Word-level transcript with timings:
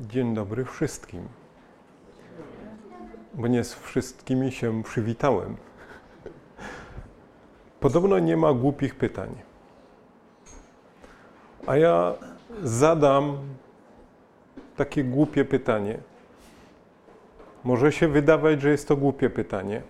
Dzień 0.00 0.34
dobry 0.34 0.64
wszystkim. 0.64 1.28
Bo 3.34 3.46
nie 3.46 3.64
z 3.64 3.74
wszystkimi 3.74 4.52
się 4.52 4.82
przywitałem. 4.82 5.56
Podobno 7.80 8.18
nie 8.18 8.36
ma 8.36 8.52
głupich 8.52 8.94
pytań. 8.94 9.28
A 11.66 11.76
ja 11.76 12.14
zadam 12.62 13.38
takie 14.76 15.04
głupie 15.04 15.44
pytanie. 15.44 15.98
Może 17.64 17.92
się 17.92 18.08
wydawać, 18.08 18.60
że 18.60 18.70
jest 18.70 18.88
to 18.88 18.96
głupie 18.96 19.30
pytanie. 19.30 19.82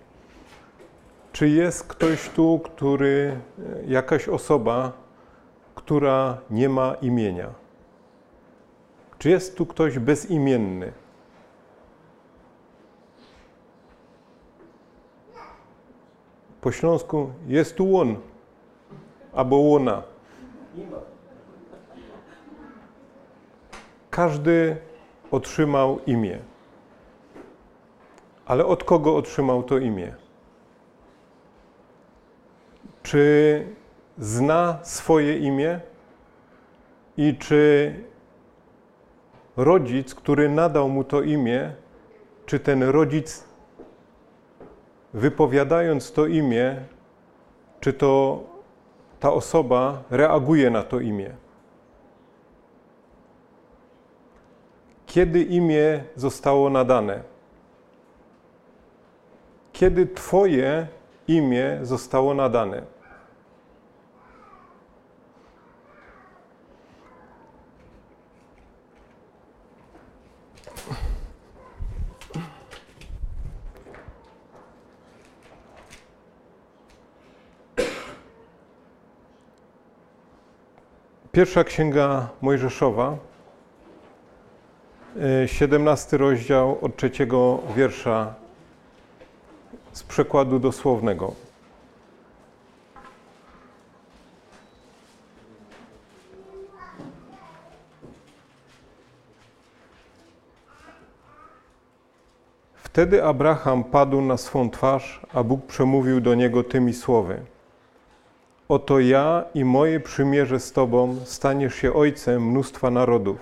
Czy 1.31 1.49
jest 1.49 1.87
ktoś 1.87 2.29
tu, 2.29 2.59
który, 2.59 3.39
jakaś 3.87 4.29
osoba, 4.29 4.91
która 5.75 6.37
nie 6.49 6.69
ma 6.69 6.95
imienia? 7.01 7.62
Czy 9.23 9.29
jest 9.29 9.57
tu 9.57 9.65
ktoś 9.65 9.99
bezimienny? 9.99 10.91
Po 16.61 16.71
śląsku 16.71 17.33
jest 17.47 17.75
tu 17.75 17.97
on 17.97 18.15
albo 19.33 19.55
łona. 19.55 20.03
Każdy 24.09 24.77
otrzymał 25.31 25.99
imię. 26.05 26.39
Ale 28.45 28.65
od 28.65 28.83
kogo 28.83 29.15
otrzymał 29.15 29.63
to 29.63 29.77
imię? 29.77 30.15
Czy 33.03 33.67
zna 34.17 34.79
swoje 34.83 35.37
imię? 35.37 35.79
I 37.17 37.37
czy 37.37 37.93
rodzic, 39.57 40.15
który 40.15 40.49
nadał 40.49 40.89
mu 40.89 41.03
to 41.03 41.21
imię, 41.21 41.73
czy 42.45 42.59
ten 42.59 42.83
rodzic, 42.83 43.43
wypowiadając 45.13 46.11
to 46.11 46.25
imię, 46.25 46.85
czy 47.79 47.93
to 47.93 48.43
ta 49.19 49.33
osoba 49.33 50.03
reaguje 50.09 50.69
na 50.69 50.83
to 50.83 50.99
imię? 50.99 51.35
Kiedy 55.05 55.43
imię 55.43 56.03
zostało 56.15 56.69
nadane? 56.69 57.23
Kiedy 59.73 60.07
Twoje 60.07 60.87
imię 61.27 61.79
zostało 61.81 62.33
nadane? 62.33 62.81
Pierwsza 81.35 81.63
księga 81.63 82.29
Mojżeszowa, 82.41 83.17
17 85.45 86.17
rozdział 86.17 86.77
od 86.81 86.95
trzeciego 86.95 87.59
wiersza 87.75 88.33
z 89.93 90.03
przekładu 90.03 90.59
dosłownego. 90.59 91.33
Wtedy 102.75 103.23
Abraham 103.23 103.83
padł 103.83 104.21
na 104.21 104.37
swą 104.37 104.69
twarz, 104.69 105.21
a 105.33 105.43
Bóg 105.43 105.65
przemówił 105.65 106.21
do 106.21 106.35
niego 106.35 106.63
tymi 106.63 106.93
słowy– 106.93 107.41
Oto 108.73 108.99
ja 108.99 109.43
i 109.53 109.65
moje 109.65 109.99
przymierze 109.99 110.59
z 110.59 110.71
Tobą 110.71 111.15
staniesz 111.23 111.75
się 111.75 111.93
ojcem 111.93 112.47
mnóstwa 112.47 112.91
narodów. 112.91 113.37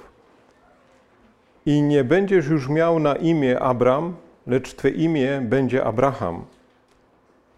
I 1.65 1.81
nie 1.81 2.03
będziesz 2.03 2.47
już 2.47 2.69
miał 2.69 2.99
na 2.99 3.15
imię 3.15 3.59
Abram, 3.59 4.15
lecz 4.47 4.73
Twe 4.73 4.89
imię 4.89 5.41
będzie 5.43 5.83
Abraham, 5.83 6.45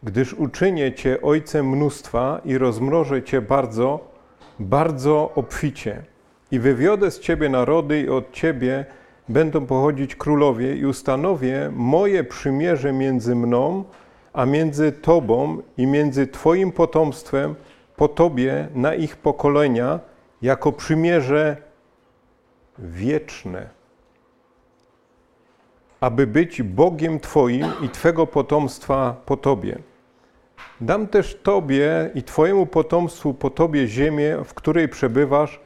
gdyż 0.03 0.33
uczynię 0.33 0.93
Cię 0.93 1.21
ojcem 1.21 1.69
mnóstwa 1.69 2.41
i 2.45 2.57
rozmnożę 2.57 3.23
Cię 3.23 3.41
bardzo, 3.41 3.99
bardzo 4.59 5.31
obficie. 5.35 6.03
I 6.51 6.59
wywiodę 6.59 7.11
z 7.11 7.19
Ciebie 7.19 7.49
narody 7.49 8.01
i 8.01 8.09
od 8.09 8.31
Ciebie 8.31 8.85
będą 9.29 9.65
pochodzić 9.65 10.15
królowie 10.15 10.75
i 10.75 10.85
ustanowię 10.85 11.71
moje 11.75 12.23
przymierze 12.23 12.93
między 12.93 13.35
mną 13.35 13.83
a 14.33 14.45
między 14.45 14.91
Tobą 14.91 15.61
i 15.77 15.87
między 15.87 16.27
Twoim 16.27 16.71
potomstwem 16.71 17.55
po 17.95 18.07
Tobie 18.07 18.67
na 18.75 18.95
ich 18.95 19.17
pokolenia 19.17 19.99
jako 20.41 20.71
przymierze 20.71 21.57
wieczne, 22.79 23.69
aby 25.99 26.27
być 26.27 26.61
Bogiem 26.61 27.19
Twoim 27.19 27.67
i 27.81 27.89
Twego 27.89 28.27
potomstwa 28.27 29.15
po 29.25 29.37
Tobie. 29.37 29.79
Dam 30.81 31.07
też 31.07 31.39
Tobie 31.43 32.09
i 32.15 32.23
Twojemu 32.23 32.65
potomstwu 32.65 33.33
po 33.33 33.49
Tobie 33.49 33.87
ziemię, 33.87 34.37
w 34.45 34.53
której 34.53 34.89
przebywasz, 34.89 35.59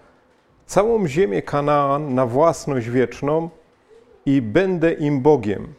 całą 0.65 1.07
ziemię 1.07 1.41
Kanaan 1.41 2.15
na 2.15 2.25
własność 2.25 2.89
wieczną 2.89 3.49
i 4.25 4.41
będę 4.41 4.93
im 4.93 5.21
Bogiem. 5.21 5.73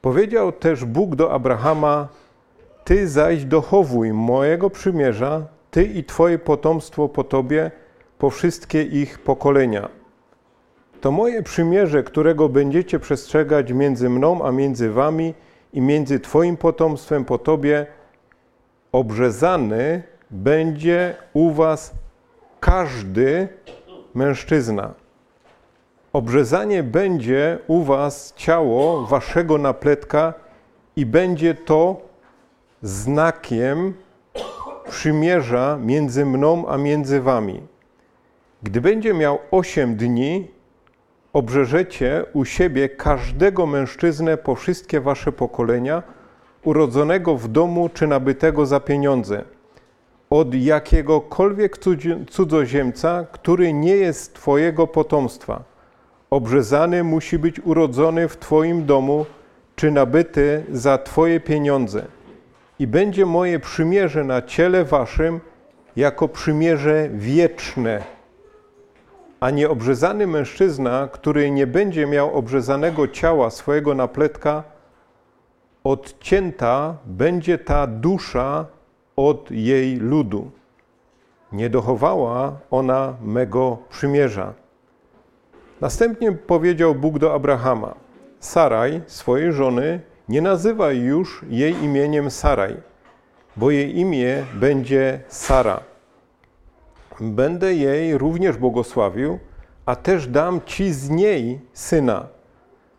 Powiedział 0.00 0.52
też 0.52 0.84
Bóg 0.84 1.16
do 1.16 1.32
Abrahama: 1.32 2.08
Ty 2.84 3.08
zaś 3.08 3.44
dochowuj 3.44 4.12
mojego 4.12 4.70
przymierza, 4.70 5.46
ty 5.70 5.84
i 5.84 6.04
twoje 6.04 6.38
potomstwo 6.38 7.08
po 7.08 7.24
tobie, 7.24 7.70
po 8.18 8.30
wszystkie 8.30 8.82
ich 8.82 9.18
pokolenia. 9.18 9.88
To 11.00 11.12
moje 11.12 11.42
przymierze, 11.42 12.02
którego 12.02 12.48
będziecie 12.48 12.98
przestrzegać 12.98 13.72
między 13.72 14.10
mną 14.10 14.44
a 14.44 14.52
między 14.52 14.90
wami 14.90 15.34
i 15.72 15.80
między 15.80 16.20
twoim 16.20 16.56
potomstwem 16.56 17.24
po 17.24 17.38
tobie, 17.38 17.86
obrzezany 18.92 20.02
będzie 20.30 21.16
u 21.32 21.50
was 21.50 21.94
każdy 22.60 23.48
mężczyzna. 24.14 24.94
Obrzezanie 26.12 26.82
będzie 26.82 27.58
u 27.66 27.82
was 27.82 28.32
ciało 28.36 29.06
waszego 29.06 29.58
napletka 29.58 30.34
i 30.96 31.06
będzie 31.06 31.54
to 31.54 32.00
znakiem 32.82 33.94
przymierza 34.88 35.78
między 35.82 36.26
mną 36.26 36.68
a 36.68 36.76
między 36.76 37.20
wami. 37.20 37.60
Gdy 38.62 38.80
będzie 38.80 39.14
miał 39.14 39.38
osiem 39.50 39.96
dni, 39.96 40.50
obrzeżecie 41.32 42.24
u 42.32 42.44
siebie 42.44 42.88
każdego 42.88 43.66
mężczyznę 43.66 44.36
po 44.36 44.54
wszystkie 44.54 45.00
wasze 45.00 45.32
pokolenia, 45.32 46.02
urodzonego 46.64 47.36
w 47.36 47.48
domu 47.48 47.88
czy 47.88 48.06
nabytego 48.06 48.66
za 48.66 48.80
pieniądze, 48.80 49.44
od 50.30 50.54
jakiegokolwiek 50.54 51.78
cudzoziemca, 52.30 53.26
który 53.32 53.72
nie 53.72 53.96
jest 53.96 54.34
twojego 54.34 54.86
potomstwa– 54.86 55.62
obrzezany 56.30 57.04
musi 57.04 57.38
być 57.38 57.60
urodzony 57.60 58.28
w 58.28 58.36
Twoim 58.36 58.86
domu, 58.86 59.26
czy 59.76 59.90
nabyty 59.90 60.64
za 60.72 60.98
Twoje 60.98 61.40
pieniądze. 61.40 62.06
I 62.78 62.86
będzie 62.86 63.26
moje 63.26 63.58
przymierze 63.58 64.24
na 64.24 64.42
ciele 64.42 64.84
Waszym 64.84 65.40
jako 65.96 66.28
przymierze 66.28 67.08
wieczne. 67.12 68.02
A 69.40 69.50
nieobrzezany 69.50 70.26
mężczyzna, 70.26 71.08
który 71.12 71.50
nie 71.50 71.66
będzie 71.66 72.06
miał 72.06 72.34
obrzezanego 72.34 73.08
ciała 73.08 73.50
swojego 73.50 73.94
napletka, 73.94 74.62
odcięta 75.84 76.96
będzie 77.06 77.58
ta 77.58 77.86
dusza 77.86 78.66
od 79.16 79.50
jej 79.50 79.96
ludu. 79.96 80.50
Nie 81.52 81.70
dochowała 81.70 82.52
ona 82.70 83.14
mego 83.22 83.78
przymierza. 83.88 84.59
Następnie 85.80 86.32
powiedział 86.32 86.94
Bóg 86.94 87.18
do 87.18 87.34
Abrahama: 87.34 87.94
Saraj, 88.40 89.00
swojej 89.06 89.52
żony, 89.52 90.00
nie 90.28 90.42
nazywaj 90.42 90.98
już 90.98 91.44
jej 91.48 91.84
imieniem 91.84 92.30
Saraj, 92.30 92.76
bo 93.56 93.70
jej 93.70 93.98
imię 93.98 94.44
będzie 94.54 95.20
Sara. 95.28 95.80
Będę 97.20 97.74
jej 97.74 98.18
również 98.18 98.56
błogosławił, 98.56 99.38
a 99.86 99.96
też 99.96 100.26
dam 100.26 100.60
ci 100.66 100.92
z 100.92 101.10
niej 101.10 101.60
syna. 101.72 102.26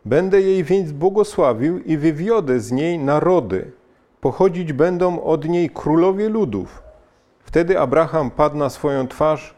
Będę 0.05 0.41
jej 0.41 0.63
więc 0.63 0.91
błogosławił 0.91 1.79
i 1.79 1.97
wywiodę 1.97 2.59
z 2.59 2.71
niej 2.71 2.99
narody. 2.99 3.71
Pochodzić 4.21 4.73
będą 4.73 5.23
od 5.23 5.45
niej 5.45 5.69
królowie 5.69 6.29
ludów. 6.29 6.83
Wtedy 7.39 7.79
Abraham 7.79 8.31
padł 8.31 8.57
na 8.57 8.69
swoją 8.69 9.07
twarz 9.07 9.55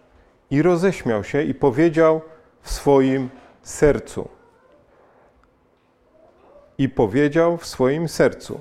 i 0.51 0.61
roześmiał 0.61 1.23
się 1.23 1.43
i 1.43 1.53
powiedział– 1.53 2.21
w 2.63 2.71
swoim 2.71 3.29
sercu. 3.61 4.29
I 6.77 6.89
powiedział 6.89 7.57
w 7.57 7.65
swoim 7.65 8.07
sercu: 8.07 8.59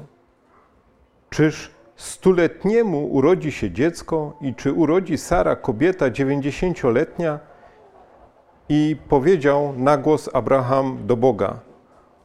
Czyż 1.31 1.71
stuletniemu 1.97 3.07
urodzi 3.07 3.53
się 3.53 3.71
dziecko 3.71 4.37
i 4.41 4.55
czy 4.55 4.73
urodzi 4.73 5.19
Sara 5.19 5.57
kobieta 5.57 6.11
dziewięćdziesięcioletnia? 6.11 7.39
I 8.69 8.97
powiedział 9.09 9.75
na 9.77 9.97
głos 9.97 10.31
Abraham 10.33 11.07
do 11.07 11.17
Boga: 11.17 11.61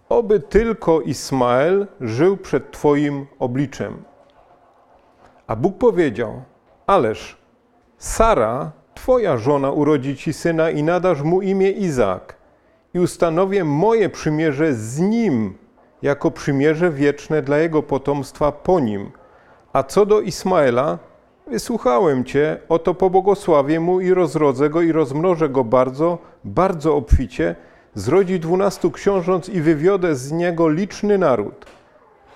Oby 0.10 0.40
tylko 0.40 1.02
Ismael 1.02 1.88
żył 2.02 2.38
przed 2.38 2.72
Twoim 2.72 3.28
obliczem. 3.40 4.04
A 5.48 5.56
Bóg 5.56 5.78
powiedział: 5.78 6.42
Ależ 6.88 7.38
Sara, 7.98 8.72
Twoja 8.98 9.38
żona, 9.38 9.72
urodzi 9.72 10.16
Ci 10.16 10.34
syna 10.34 10.70
i 10.70 10.84
nadasz 10.84 11.22
mu 11.22 11.42
imię 11.42 11.72
Izaak. 11.72 12.36
I 12.94 13.00
ustanowię 13.00 13.64
moje 13.64 14.10
przymierze 14.10 14.74
z 14.74 15.00
nim, 15.00 15.54
jako 16.02 16.32
przymierze 16.32 16.92
wieczne 16.92 17.42
dla 17.42 17.58
jego 17.58 17.84
potomstwa 17.84 18.52
po 18.52 18.80
nim. 18.80 19.12
A 19.74 19.84
co 19.84 20.06
do 20.06 20.22
Ismaela, 20.22 20.98
wysłuchałem 21.48 22.24
Cię, 22.26 22.58
oto 22.70 22.94
pobłogosławię 22.94 23.80
mu 23.80 24.02
i 24.02 24.14
rozrodzę 24.14 24.70
go 24.70 24.82
i 24.82 24.92
rozmnożę 24.92 25.50
go 25.50 25.64
bardzo, 25.64 26.18
bardzo 26.44 26.96
obficie, 26.96 27.56
zrodzi 27.96 28.40
dwunastu 28.40 28.92
książąt 28.92 29.50
i 29.50 29.62
wywiodę 29.62 30.16
z 30.16 30.32
niego 30.32 30.70
liczny 30.70 31.18
naród. 31.18 31.66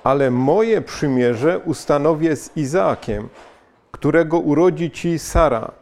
Ale 0.04 0.32
moje 0.32 0.82
przymierze 0.82 1.60
ustanowię 1.60 2.36
z 2.36 2.58
Izaakiem, 2.58 3.30
którego 3.92 4.40
urodzi 4.40 4.92
ci 4.92 5.20
Sara, 5.20 5.81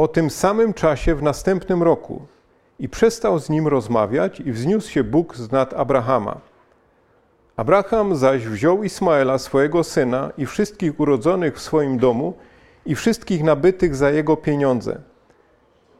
o 0.00 0.08
tym 0.08 0.30
samym 0.30 0.74
czasie 0.74 1.14
w 1.14 1.22
następnym 1.22 1.82
roku. 1.82 2.22
I 2.78 2.88
przestał 2.88 3.38
z 3.38 3.50
nim 3.50 3.68
rozmawiać 3.68 4.40
i 4.40 4.52
wzniósł 4.52 4.90
się 4.90 5.04
Bóg 5.04 5.36
z 5.36 5.52
nad 5.52 5.74
Abrahama. 5.74 6.40
Abraham 7.56 8.16
zaś 8.16 8.46
wziął 8.46 8.84
Ismaela, 8.84 9.38
swojego 9.38 9.84
syna, 9.84 10.30
i 10.38 10.46
wszystkich 10.46 11.00
urodzonych 11.00 11.56
w 11.56 11.60
swoim 11.60 11.98
domu, 11.98 12.34
i 12.86 12.94
wszystkich 12.94 13.42
nabytych 13.42 13.96
za 13.96 14.10
jego 14.10 14.36
pieniądze. 14.36 15.00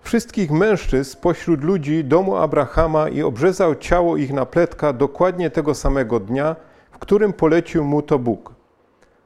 Wszystkich 0.00 0.50
mężczyzn 0.50 1.19
pośród 1.20 1.64
ludzi 1.64 2.05
domu 2.05 2.37
Abrahama 2.37 3.08
i 3.08 3.23
obrzezał 3.23 3.75
ciało 3.75 4.17
ich 4.17 4.32
na 4.32 4.46
pletka 4.46 4.93
dokładnie 4.93 5.50
tego 5.50 5.75
samego 5.75 6.20
dnia, 6.20 6.56
w 6.91 6.99
którym 6.99 7.32
polecił 7.32 7.85
mu 7.85 8.03
to 8.03 8.19
Bóg. 8.19 8.55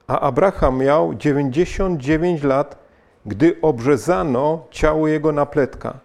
A 0.06 0.20
Abraham 0.20 0.78
miał 0.78 1.14
99 1.14 2.42
lat, 2.42 2.83
gdy 3.26 3.56
obrzezano 3.62 4.66
ciało 4.70 5.08
jego 5.08 5.32
na 5.32 5.46
pletka. 5.46 5.98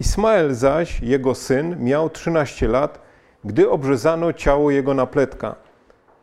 Ismael 0.00 0.54
zaś, 0.54 1.00
jego 1.00 1.34
syn, 1.34 1.76
miał 1.84 2.10
13 2.10 2.68
lat, 2.68 3.00
gdy 3.44 3.70
obrzezano 3.70 4.32
ciało 4.32 4.70
jego 4.70 4.94
na 4.94 5.06
pletka. 5.06 5.54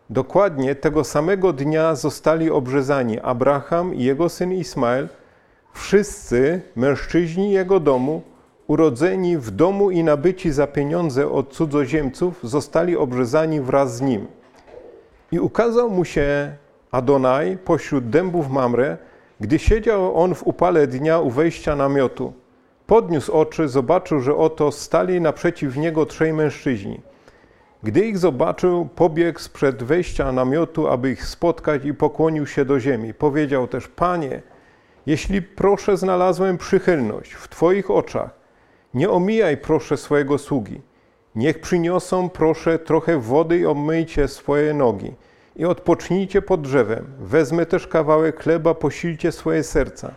Dokładnie 0.09 0.75
tego 0.75 1.03
samego 1.03 1.53
dnia 1.53 1.95
zostali 1.95 2.51
obrzezani 2.51 3.19
Abraham 3.19 3.95
i 3.95 4.03
jego 4.03 4.29
syn 4.29 4.53
Ismael, 4.53 5.09
wszyscy 5.73 6.61
mężczyźni 6.75 7.51
jego 7.51 7.79
domu, 7.79 8.21
urodzeni 8.67 9.37
w 9.37 9.51
domu 9.51 9.91
i 9.91 10.03
nabyci 10.03 10.51
za 10.51 10.67
pieniądze 10.67 11.29
od 11.29 11.53
cudzoziemców, 11.53 12.39
zostali 12.43 12.97
obrzezani 12.97 13.61
wraz 13.61 13.95
z 13.95 14.01
nim. 14.01 14.27
I 15.31 15.39
ukazał 15.39 15.89
mu 15.89 16.05
się 16.05 16.55
Adonai 16.91 17.57
pośród 17.57 18.09
dębów 18.09 18.49
Mamre, 18.49 18.97
gdy 19.43 19.59
siedział 19.59 20.15
on 20.15 20.35
w 20.35 20.47
upale 20.47 20.87
dnia 20.87 21.19
u 21.19 21.29
wejścia 21.29 21.75
namiotu. 21.75 22.33
Podniósł 22.87 23.31
oczy, 23.31 23.67
zobaczył, 23.67 24.19
że 24.19 24.35
oto 24.35 24.71
stali 24.71 25.21
naprzeciw 25.21 25.77
niego 25.77 26.05
trzej 26.05 26.33
mężczyźni– 26.33 27.01
gdy 27.83 28.05
ich 28.05 28.17
zobaczył, 28.17 28.89
pobiegł 28.95 29.39
sprzed 29.39 29.83
wejścia 29.83 30.31
namiotu, 30.31 30.87
aby 30.87 31.11
ich 31.11 31.25
spotkać 31.25 31.85
i 31.85 31.93
pokłonił 31.93 32.47
się 32.47 32.65
do 32.65 32.79
ziemi. 32.79 33.13
Powiedział 33.13 33.67
też: 33.67 33.87
Panie, 33.87 34.41
jeśli 35.05 35.41
proszę 35.41 35.97
znalazłem 35.97 36.57
przychylność 36.57 37.33
w 37.33 37.47
Twoich 37.47 37.91
oczach, 37.91 38.29
nie 38.93 39.09
omijaj 39.09 39.57
proszę 39.57 39.97
swojego 39.97 40.37
sługi. 40.37 40.81
Niech 41.35 41.61
przyniosą 41.61 42.29
proszę 42.29 42.79
trochę 42.79 43.19
wody 43.19 43.57
i 43.59 43.65
obmyjcie 43.65 44.27
swoje 44.27 44.73
nogi 44.73 45.13
i 45.55 45.65
odpocznijcie 45.65 46.41
pod 46.41 46.61
drzewem. 46.61 47.05
Wezmę 47.19 47.65
też 47.65 47.87
kawałek 47.87 48.43
chleba, 48.43 48.73
posilcie 48.73 49.31
swoje 49.31 49.63
serca. 49.63 50.13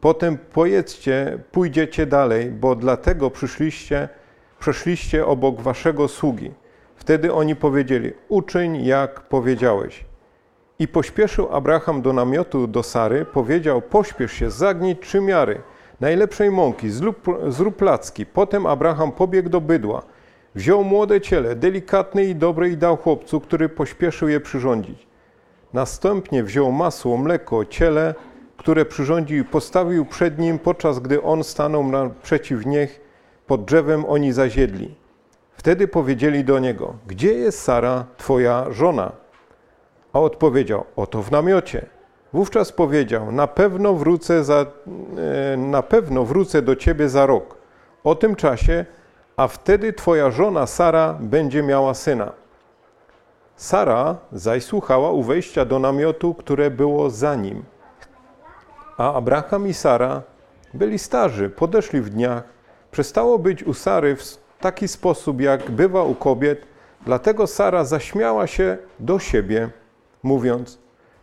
Potem 0.00 0.38
pojedzcie, 0.38 1.38
pójdziecie 1.52 2.06
dalej, 2.06 2.50
bo 2.50 2.74
dlatego 2.74 3.30
przyszliście, 3.30 4.08
przeszliście 4.60 5.26
obok 5.26 5.60
waszego 5.60 6.08
sługi. 6.08 6.50
Wtedy 6.96 7.32
oni 7.32 7.56
powiedzieli: 7.56 8.12
Uczyń 8.28 8.84
jak 8.84 9.20
powiedziałeś. 9.20 10.04
I 10.78 10.88
pośpieszył 10.88 11.48
Abraham 11.52 12.02
do 12.02 12.12
namiotu 12.12 12.66
do 12.66 12.82
Sary, 12.82 13.24
powiedział: 13.24 13.82
Pośpiesz 13.82 14.32
się, 14.32 14.50
zagnij 14.50 14.96
trzy 14.96 15.20
miary 15.20 15.62
najlepszej 16.00 16.50
mąki, 16.50 16.90
zrób, 16.90 17.26
zrób 17.48 17.76
placki. 17.76 18.26
Potem 18.26 18.66
Abraham 18.66 19.12
pobiegł 19.12 19.48
do 19.48 19.60
bydła, 19.60 20.02
wziął 20.58 20.84
młode 20.84 21.20
ciele, 21.20 21.56
delikatne 21.56 22.24
i 22.24 22.34
dobre, 22.34 22.68
i 22.68 22.76
dał 22.76 22.96
chłopcu, 22.96 23.40
który 23.40 23.68
pośpieszył 23.68 24.28
je 24.28 24.40
przyrządzić. 24.40 25.06
Następnie 25.72 26.42
wziął 26.44 26.72
masło, 26.72 27.16
mleko, 27.16 27.64
ciele, 27.64 28.14
które 28.56 28.84
przyrządził 28.84 29.38
i 29.38 29.44
postawił 29.44 30.06
przed 30.06 30.38
nim, 30.38 30.58
podczas 30.58 30.98
gdy 30.98 31.22
on 31.22 31.44
stanął 31.44 31.84
naprzeciw 31.88 32.66
nich 32.66 33.00
pod 33.46 33.64
drzewem, 33.64 34.04
oni 34.04 34.32
zaziedli. 34.32 34.94
Wtedy 35.52 35.88
powiedzieli 35.88 36.44
do 36.44 36.58
niego: 36.58 36.94
Gdzie 37.06 37.32
jest 37.32 37.60
Sara, 37.62 38.04
twoja 38.16 38.66
żona? 38.70 39.12
A 40.12 40.20
odpowiedział: 40.20 40.84
Oto 40.96 41.22
w 41.22 41.30
namiocie. 41.30 41.86
Wówczas 42.32 42.72
powiedział: 42.72 43.32
Na 43.32 43.46
pewno 43.46 43.94
wrócę, 43.94 44.44
za, 44.44 44.66
e, 45.52 45.56
na 45.56 45.82
pewno 45.82 46.24
wrócę 46.24 46.62
do 46.62 46.76
ciebie 46.76 47.08
za 47.08 47.26
rok. 47.26 47.56
O 48.04 48.14
tym 48.14 48.36
czasie, 48.36 48.86
a 49.38 49.48
wtedy 49.48 49.92
twoja 49.92 50.30
żona 50.30 50.66
Sara 50.66 51.16
będzie 51.20 51.62
miała 51.62 51.94
syna. 51.94 52.32
Sara 53.56 54.16
zaś 54.32 54.64
słuchała 54.64 55.10
u 55.10 55.22
wejścia 55.22 55.64
do 55.64 55.78
namiotu, 55.78 56.34
które 56.34 56.70
było 56.70 57.10
za 57.10 57.34
nim. 57.34 57.64
A 58.96 59.14
Abraham 59.14 59.68
i 59.68 59.74
Sara 59.74 60.22
byli 60.74 60.98
starzy, 60.98 61.50
podeszli 61.50 62.00
w 62.00 62.10
dniach. 62.10 62.42
Przestało 62.90 63.38
być 63.38 63.62
u 63.62 63.74
Sary 63.74 64.16
w 64.16 64.38
taki 64.60 64.88
sposób, 64.88 65.40
jak 65.40 65.70
bywa 65.70 66.02
u 66.02 66.14
kobiet, 66.14 66.66
dlatego 67.06 67.46
Sara 67.46 67.84
zaśmiała 67.84 68.46
się 68.46 68.78
do 69.00 69.18
siebie, 69.18 69.70
mówiąc: 70.22 70.78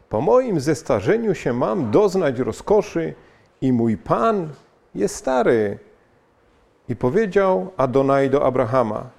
Po 0.09 0.21
moim 0.21 0.59
zestarzeniu 0.59 1.35
się 1.35 1.53
mam 1.53 1.91
doznać 1.91 2.39
rozkoszy, 2.39 3.13
i 3.61 3.73
mój 3.73 3.97
pan 3.97 4.49
jest 4.95 5.15
stary. 5.15 5.79
I 6.89 6.95
powiedział 6.95 7.71
Adonai 7.77 8.29
do 8.29 8.45
Abrahama: 8.45 9.09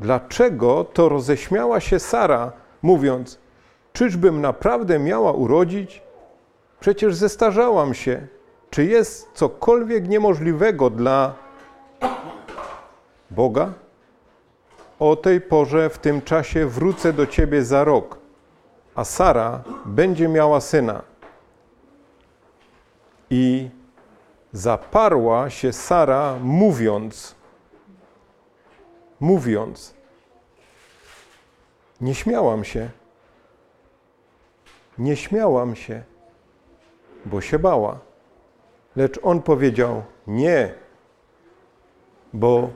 Dlaczego 0.00 0.84
to 0.84 1.08
roześmiała 1.08 1.80
się 1.80 1.98
Sara, 1.98 2.52
mówiąc: 2.82 3.38
Czyżbym 3.92 4.40
naprawdę 4.40 4.98
miała 4.98 5.32
urodzić? 5.32 6.02
Przecież 6.80 7.14
zestarzałam 7.14 7.94
się. 7.94 8.26
Czy 8.70 8.84
jest 8.84 9.32
cokolwiek 9.32 10.08
niemożliwego 10.08 10.90
dla 10.90 11.34
Boga? 13.30 13.72
O 14.98 15.16
tej 15.16 15.40
porze, 15.40 15.90
w 15.90 15.98
tym 15.98 16.22
czasie 16.22 16.66
wrócę 16.66 17.12
do 17.12 17.26
ciebie 17.26 17.64
za 17.64 17.84
rok, 17.84 18.18
a 18.94 19.04
Sara 19.04 19.62
będzie 19.84 20.28
miała 20.28 20.60
syna. 20.60 21.02
I 23.30 23.70
zaparła 24.52 25.50
się 25.50 25.72
Sara, 25.72 26.38
mówiąc, 26.42 27.34
mówiąc, 29.20 29.94
nie 32.00 32.14
śmiałam 32.14 32.64
się, 32.64 32.90
nie 34.98 35.16
śmiałam 35.16 35.76
się, 35.76 36.02
bo 37.24 37.40
się 37.40 37.58
bała. 37.58 37.98
Lecz 38.96 39.20
on 39.22 39.42
powiedział: 39.42 40.02
Nie, 40.26 40.74
bo 42.32 42.70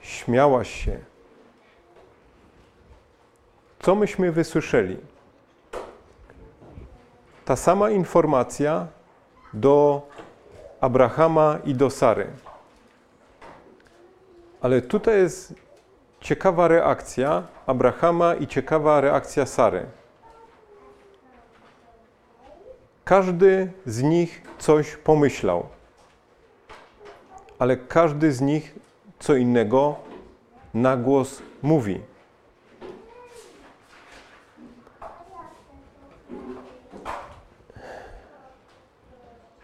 śmiałaś 0.00 0.84
się. 0.84 0.98
Co 3.80 3.94
myśmy 3.94 4.32
wysłyszeli? 4.32 4.96
Ta 7.44 7.56
sama 7.56 7.90
informacja 7.90 8.86
do 9.52 10.02
Abrahama 10.80 11.58
i 11.64 11.74
do 11.74 11.90
Sary. 11.90 12.26
Ale 14.60 14.82
tutaj 14.82 15.18
jest 15.18 15.54
ciekawa 16.20 16.68
reakcja 16.68 17.42
Abrahama 17.66 18.34
i 18.34 18.46
ciekawa 18.46 19.00
reakcja 19.00 19.46
Sary. 19.46 19.86
Każdy 23.04 23.72
z 23.86 24.02
nich 24.02 24.42
coś 24.58 24.96
pomyślał, 24.96 25.66
ale 27.58 27.76
każdy 27.76 28.32
z 28.32 28.40
nich 28.40 28.74
co 29.18 29.34
innego 29.34 29.96
na 30.74 30.96
głos 30.96 31.42
mówi. 31.62 32.00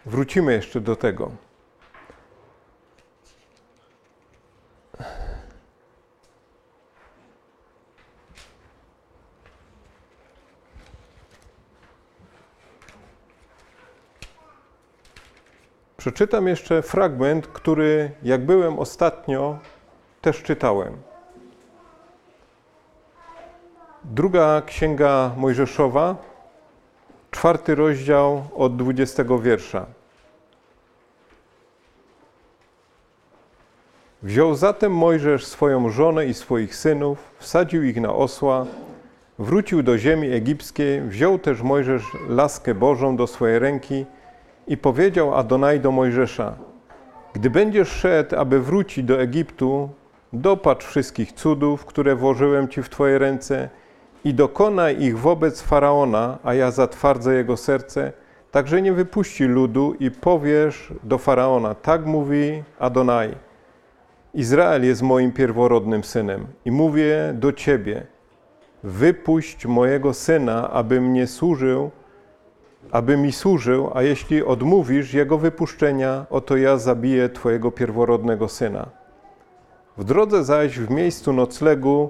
Wrócimy 0.07 0.53
jeszcze 0.53 0.81
do 0.81 0.95
tego. 0.95 1.31
Przeczytam 15.97 16.47
jeszcze 16.47 16.81
fragment, 16.81 17.47
który 17.47 18.11
jak 18.23 18.45
byłem 18.45 18.79
ostatnio, 18.79 19.59
też 20.21 20.43
czytałem. 20.43 20.97
Druga 24.03 24.61
księga 24.65 25.31
Mojżeszowa, 25.37 26.15
czwarty 27.31 27.75
rozdział 27.75 28.43
od 28.55 28.77
dwudziestego 28.77 29.39
wiersza. 29.39 29.96
Wziął 34.27 34.55
zatem 34.55 34.91
Mojżesz 34.91 35.45
swoją 35.45 35.89
żonę 35.89 36.25
i 36.25 36.33
swoich 36.33 36.75
synów, 36.75 37.17
wsadził 37.37 37.83
ich 37.83 38.01
na 38.01 38.13
osła, 38.13 38.65
wrócił 39.39 39.83
do 39.83 39.97
ziemi 39.97 40.31
egipskiej, 40.31 41.01
wziął 41.01 41.39
też 41.39 41.61
Mojżesz 41.61 42.03
laskę 42.29 42.75
Bożą 42.75 43.15
do 43.15 43.27
swojej 43.27 43.59
ręki 43.59 44.05
i 44.67 44.77
powiedział 44.77 45.35
Adonai 45.35 45.79
do 45.79 45.91
Mojżesza, 45.91 46.55
gdy 47.33 47.49
będziesz 47.49 47.87
szedł, 47.87 48.35
aby 48.35 48.61
wrócić 48.61 49.03
do 49.03 49.21
Egiptu, 49.21 49.89
dopatrz 50.33 50.85
wszystkich 50.85 51.31
cudów, 51.31 51.85
które 51.85 52.15
włożyłem 52.15 52.67
Ci 52.67 52.83
w 52.83 52.89
Twoje 52.89 53.19
ręce 53.19 53.69
i 54.23 54.33
dokonaj 54.33 55.01
ich 55.01 55.19
wobec 55.19 55.61
Faraona, 55.61 56.37
a 56.43 56.53
ja 56.53 56.71
zatwardzę 56.71 57.35
jego 57.35 57.57
serce, 57.57 58.11
także 58.51 58.81
nie 58.81 58.93
wypuści 58.93 59.43
ludu 59.43 59.95
i 59.99 60.11
powiesz 60.11 60.93
do 61.03 61.17
Faraona, 61.17 61.75
tak 61.75 62.05
mówi 62.05 62.63
Adonai, 62.79 63.46
Izrael 64.37 64.85
jest 64.85 65.01
moim 65.01 65.31
pierworodnym 65.31 66.03
synem 66.03 66.47
i 66.65 66.71
mówię 66.71 67.33
do 67.33 67.53
Ciebie, 67.53 68.05
wypuść 68.83 69.65
mojego 69.65 70.13
syna, 70.13 70.69
aby 70.71 71.01
mnie 71.01 71.27
służył, 71.27 71.91
aby 72.91 73.17
mi 73.17 73.31
służył, 73.31 73.91
a 73.93 74.01
jeśli 74.01 74.43
odmówisz 74.43 75.13
jego 75.13 75.37
wypuszczenia, 75.37 76.25
oto 76.29 76.57
ja 76.57 76.77
zabiję 76.77 77.29
Twojego 77.29 77.71
pierworodnego 77.71 78.47
syna. 78.47 78.89
W 79.97 80.03
drodze 80.03 80.43
zaś 80.43 80.79
w 80.79 80.89
miejscu 80.89 81.33
noclegu 81.33 82.09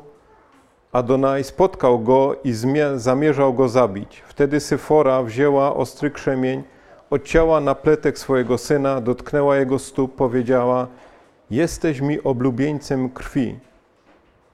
Adonai 0.91 1.43
spotkał 1.43 1.99
go 1.99 2.35
i 2.43 2.53
zamierzał 2.95 3.53
go 3.53 3.69
zabić. 3.69 4.23
Wtedy 4.27 4.59
Syfora 4.59 5.23
wzięła 5.23 5.75
ostry 5.75 6.11
krzemień, 6.11 6.63
odcięła 7.09 7.59
napletek 7.61 8.19
swojego 8.19 8.57
syna, 8.57 9.01
dotknęła 9.01 9.57
jego 9.57 9.79
stóp, 9.79 10.15
powiedziała: 10.15 10.87
Jesteś 11.49 12.01
mi 12.01 12.23
oblubieńcem 12.23 13.09
krwi. 13.09 13.59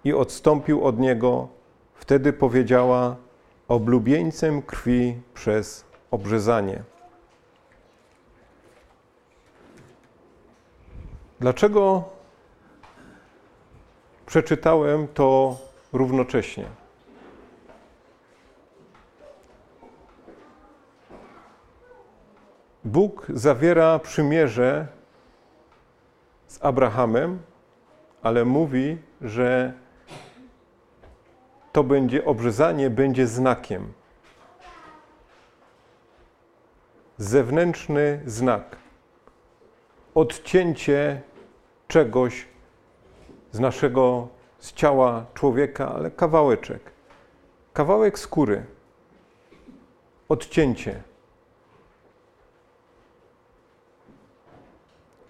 I 0.04 0.14
odstąpił 0.14 0.86
od 0.86 1.00
niego. 1.00 1.48
Wtedy 1.96 2.34
powiedziała: 2.34 3.16
Oblubieńcem 3.68 4.62
krwi 4.62 5.22
przez 5.34 5.86
obrzezanie. 6.12 6.84
Dlaczego 11.40 12.04
przeczytałem 14.26 15.08
to 15.08 15.58
równocześnie? 15.94 16.66
Bóg 22.86 23.28
zawiera 23.30 24.00
przymierze 24.00 24.88
z 26.54 26.60
Abrahamem, 26.62 27.40
ale 28.22 28.46
mówi, 28.46 28.98
że 29.22 29.74
to 31.72 31.84
będzie 31.84 32.26
obrzezanie, 32.26 32.90
będzie 32.90 33.28
znakiem. 33.28 33.94
zewnętrzny 37.18 38.22
znak. 38.26 38.76
Odcięcie 40.16 41.22
czegoś 41.88 42.48
z 43.52 43.60
naszego, 43.60 44.28
z 44.60 44.74
ciała 44.74 45.26
człowieka, 45.34 45.96
ale 45.96 46.12
kawałeczek. 46.12 46.92
Kawałek 47.74 48.20
skóry. 48.20 48.66
Odcięcie. 50.30 51.04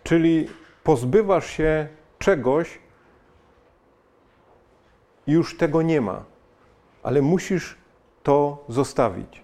Czyli 0.04 0.50
pozbywasz 0.84 1.46
się 1.50 1.88
czegoś 2.20 2.80
już 5.28 5.58
tego 5.58 5.82
nie 5.82 6.02
ma, 6.02 6.24
ale 7.04 7.22
musisz 7.22 7.78
to 8.24 8.66
zostawić 8.70 9.44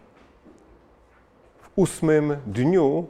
ósmym 1.79 2.37
dniu 2.47 3.07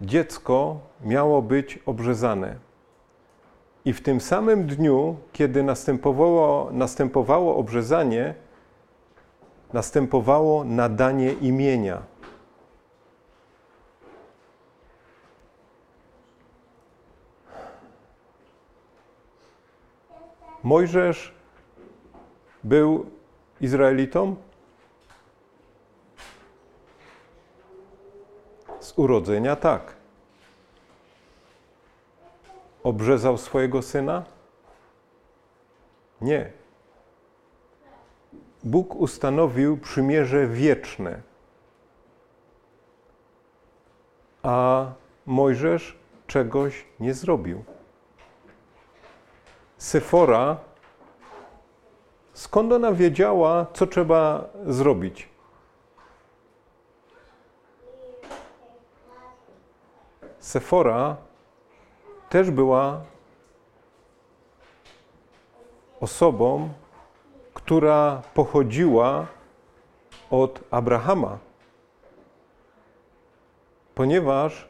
dziecko 0.00 0.80
miało 1.04 1.42
być 1.42 1.78
obrzezane. 1.86 2.56
I 3.84 3.92
w 3.92 4.02
tym 4.02 4.20
samym 4.20 4.66
dniu, 4.66 5.16
kiedy 5.32 5.62
następowało, 5.62 6.70
następowało 6.72 7.56
obrzezanie, 7.56 8.34
następowało 9.72 10.64
nadanie 10.64 11.32
imienia. 11.32 12.02
Mojżesz 20.62 21.34
był 22.64 23.06
Izraelitą, 23.60 24.36
Z 28.80 28.98
urodzenia 28.98 29.56
tak. 29.56 29.96
Obrzezał 32.82 33.38
swojego 33.38 33.82
syna? 33.82 34.24
Nie. 36.20 36.52
Bóg 38.64 38.94
ustanowił 38.94 39.78
przymierze 39.78 40.46
wieczne. 40.46 41.22
A 44.42 44.86
Mojżesz 45.26 45.98
czegoś 46.26 46.84
nie 47.00 47.14
zrobił. 47.14 47.64
Sefora, 49.78 50.56
skąd 52.32 52.72
ona 52.72 52.92
wiedziała, 52.92 53.66
co 53.72 53.86
trzeba 53.86 54.44
zrobić? 54.66 55.28
Sefora 60.38 61.16
też 62.28 62.50
była 62.50 63.00
osobą, 66.00 66.68
która 67.54 68.22
pochodziła 68.34 69.26
od 70.30 70.60
Abrahama, 70.70 71.38
ponieważ 73.94 74.68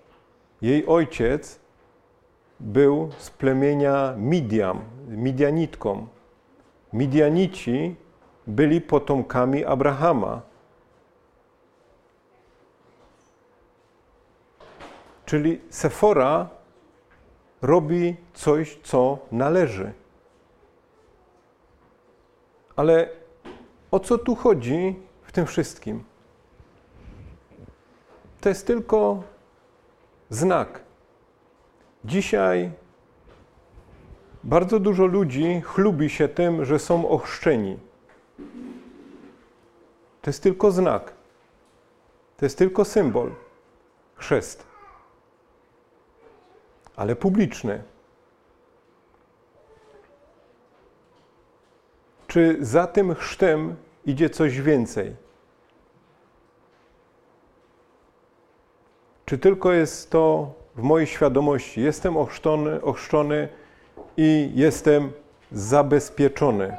jej 0.62 0.87
ojciec 0.87 1.61
był 2.61 3.11
z 3.19 3.31
plemienia 3.31 4.15
Midian, 4.17 4.81
Midianitką. 5.09 6.07
Midianici 6.93 7.97
byli 8.47 8.81
potomkami 8.81 9.65
Abrahama. 9.65 10.41
Czyli 15.27 15.61
Sefora 15.71 16.49
robi 17.62 18.17
coś, 18.35 18.79
co 18.83 19.19
należy. 19.33 19.93
Ale 22.77 23.09
o 23.91 24.00
co 24.00 24.19
tu 24.19 24.35
chodzi 24.35 24.97
w 25.23 25.33
tym 25.33 25.47
wszystkim? 25.47 26.05
To 28.41 28.49
jest 28.49 28.67
tylko 28.67 29.23
znak. 30.31 30.88
Dzisiaj 32.05 32.71
bardzo 34.45 34.81
dużo 34.81 35.07
ludzi 35.07 35.62
chlubi 35.64 36.11
się 36.11 36.28
tym, 36.28 36.64
że 36.64 36.78
są 36.78 37.09
ochrzczeni. 37.09 37.78
To 40.23 40.31
jest 40.31 40.43
tylko 40.43 40.71
znak. 40.71 41.12
To 42.37 42.47
jest 42.47 42.59
tylko 42.59 42.85
symbol. 42.85 43.31
Chrzest 44.14 44.69
ale 46.99 47.17
publiczny. 47.17 47.83
Czy 52.26 52.57
za 52.61 52.87
tym 52.87 53.14
chrztem 53.14 53.76
idzie 54.07 54.31
coś 54.31 54.61
więcej? 54.61 55.17
Czy 59.26 59.38
tylko 59.38 59.73
jest 59.73 60.11
to 60.11 60.52
w 60.78 60.82
mojej 60.82 61.06
świadomości? 61.06 61.80
Jestem 61.80 62.16
ochrzczony, 62.16 62.82
ochrzczony 62.82 63.49
i 64.16 64.50
jestem 64.54 65.12
zabezpieczony. 65.52 66.76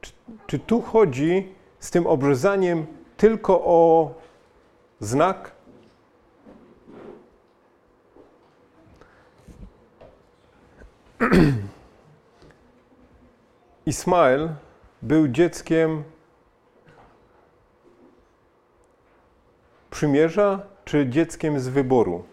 Czy, 0.00 0.12
czy 0.46 0.58
tu 0.58 0.82
chodzi 0.82 1.52
z 1.78 1.90
tym 1.90 2.06
obrzezaniem 2.06 2.86
tylko 3.16 3.64
o 3.64 4.14
znak? 5.00 5.52
Ismael 13.86 14.54
był 15.02 15.28
dzieckiem 15.28 16.04
przymierza 19.90 20.71
czy 20.92 21.08
dzieckiem 21.08 21.60
z 21.60 21.68
wyboru? 21.68 22.24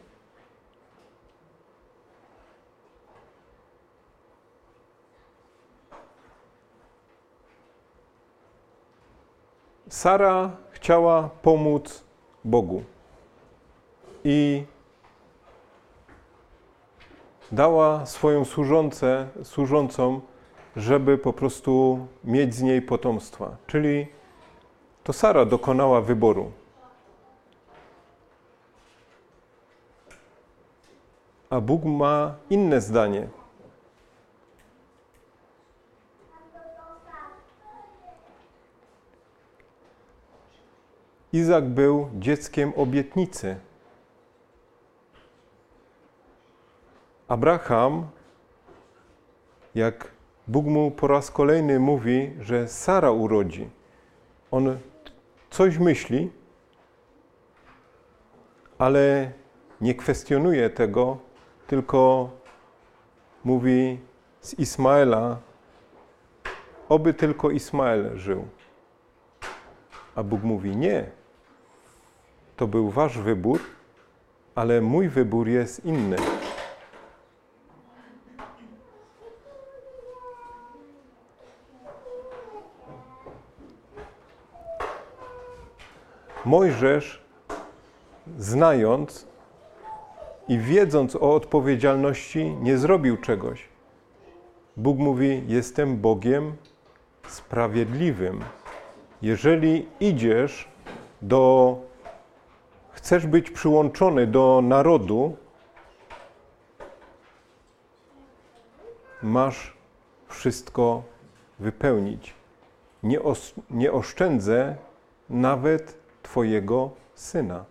Sara 9.89 10.51
chciała 10.71 11.29
pomóc 11.41 12.03
Bogu 12.45 12.83
i 14.23 14.63
dała 17.51 18.05
swoją 18.05 18.45
służącę, 18.45 19.29
służącą, 19.43 20.21
żeby 20.75 21.17
po 21.17 21.33
prostu 21.33 22.07
mieć 22.23 22.55
z 22.55 22.61
niej 22.61 22.81
potomstwa. 22.81 23.57
Czyli 23.67 24.07
to 25.03 25.13
Sara 25.13 25.45
dokonała 25.45 26.01
wyboru. 26.01 26.51
A 31.49 31.61
Bóg 31.61 31.85
ma 31.85 32.35
inne 32.49 32.81
zdanie. 32.81 33.27
Izak 41.33 41.65
był 41.65 42.09
dzieckiem 42.13 42.73
obietnicy. 42.75 43.55
Abraham, 47.27 48.07
jak 49.75 50.11
Bóg 50.47 50.65
mu 50.65 50.91
po 50.91 51.07
raz 51.07 51.31
kolejny 51.31 51.79
mówi, 51.79 52.33
że 52.41 52.67
Sara 52.67 53.11
urodzi, 53.11 53.69
on 54.51 54.77
coś 55.49 55.77
myśli, 55.77 56.31
ale 58.77 59.31
nie 59.81 59.95
kwestionuje 59.95 60.69
tego, 60.69 61.17
tylko 61.69 62.29
mówi 63.43 63.99
z 64.41 64.59
Ismaela, 64.59 65.37
oby 66.89 67.13
tylko 67.13 67.49
Ismael 67.49 68.17
żył. 68.17 68.47
A 70.15 70.23
Bóg 70.23 70.43
mówi: 70.43 70.75
Nie, 70.75 71.11
to 72.57 72.67
był 72.67 72.89
wasz 72.89 73.17
wybór, 73.17 73.59
ale 74.55 74.81
mój 74.81 75.09
wybór 75.09 75.47
jest 75.47 75.85
inny. 75.85 76.17
Mojżesz, 86.45 87.23
znając 88.37 89.28
i 90.49 90.59
wiedząc 90.59 91.15
o 91.15 91.33
odpowiedzialności, 91.33 92.55
nie 92.61 92.77
zrobił 92.77 93.17
czegoś. 93.17 93.69
Bóg 94.77 94.97
mówi: 94.97 95.43
Jestem 95.47 95.97
Bogiem 95.97 96.55
sprawiedliwym. 97.27 98.43
Jeżeli 99.21 99.87
idziesz 99.99 100.67
do, 101.21 101.77
chcesz 102.91 103.27
być 103.27 103.51
przyłączony 103.51 104.27
do 104.27 104.61
narodu, 104.63 105.37
masz 109.23 109.77
wszystko 110.27 111.03
wypełnić. 111.59 112.33
Nie, 113.03 113.21
os, 113.21 113.53
nie 113.69 113.91
oszczędzę 113.91 114.75
nawet 115.29 115.97
Twojego 116.23 116.89
syna. 117.15 117.65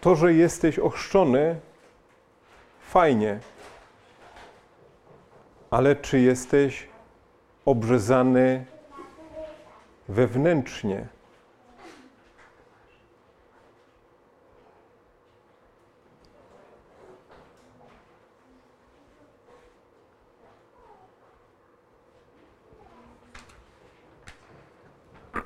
To, 0.00 0.14
że 0.16 0.34
jesteś 0.34 0.78
ochrzczony, 0.78 1.60
fajnie, 2.80 3.40
ale 5.70 5.96
czy 5.96 6.20
jesteś 6.20 6.88
obrzezany 7.64 8.64
wewnętrznie? 10.08 11.06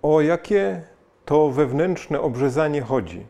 o 0.03 0.21
jakie 0.21 0.83
to 1.25 1.51
wewnętrzne 1.51 2.21
obrzezanie 2.21 2.83
chodzi? 2.83 3.27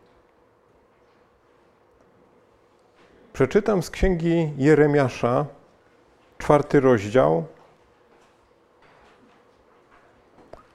Przeczytam 3.33 3.83
z 3.83 3.91
księgi 3.91 4.53
Jeremiasza, 4.57 5.47
czwarty 6.39 6.81
rozdział, 6.81 7.45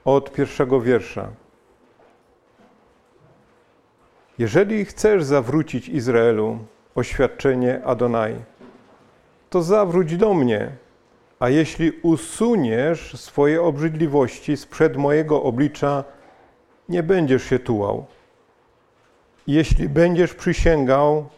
od 0.06 0.32
pierwszego 0.32 0.82
wiersza. 0.82 1.32
Jeżeli 4.38 4.86
chcesz 4.86 5.24
zawrócić 5.24 5.90
Izraelu 5.90 6.60
oświadczenie 6.96 7.82
Adonai, 7.86 8.36
to 9.50 9.62
zawróć 9.62 10.18
do 10.18 10.34
mnie, 10.34 10.72
a 11.40 11.50
jeśli 11.50 11.92
usuniesz 12.02 13.20
swoje 13.20 13.62
obrzydliwości 13.62 14.58
sprzed 14.58 14.98
mojego 14.98 15.44
oblicza, 15.44 16.04
nie 16.90 17.04
będziesz 17.04 17.44
się 17.44 17.60
tułał. 17.60 18.06
Jeśli 19.48 19.90
będziesz 19.90 20.34
przysięgał, 20.34 21.30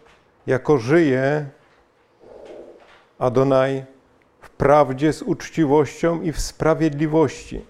jako 0.48 0.78
żyje 0.78 1.46
Adonai 3.20 3.84
w 4.42 4.50
prawdzie 4.50 5.14
z 5.14 5.22
uczciwością 5.22 6.22
i 6.22 6.32
w 6.32 6.40
sprawiedliwości, 6.40 7.66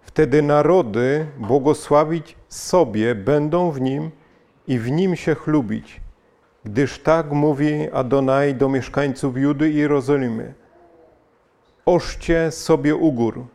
wtedy 0.00 0.42
narody 0.42 1.26
błogosławić 1.38 2.36
sobie 2.48 3.14
będą 3.14 3.70
w 3.70 3.80
nim 3.80 4.10
i 4.66 4.78
w 4.78 4.90
nim 4.90 5.16
się 5.16 5.34
chlubić, 5.34 6.00
gdyż 6.64 6.98
tak 6.98 7.32
mówi 7.32 7.90
Adonai 7.92 8.54
do 8.54 8.68
mieszkańców 8.68 9.36
Judy 9.36 9.70
i 9.70 9.76
Jerozolimy– 9.76 10.54
Oszcie 11.88 12.50
sobie 12.50 12.96
ugór 12.96 13.46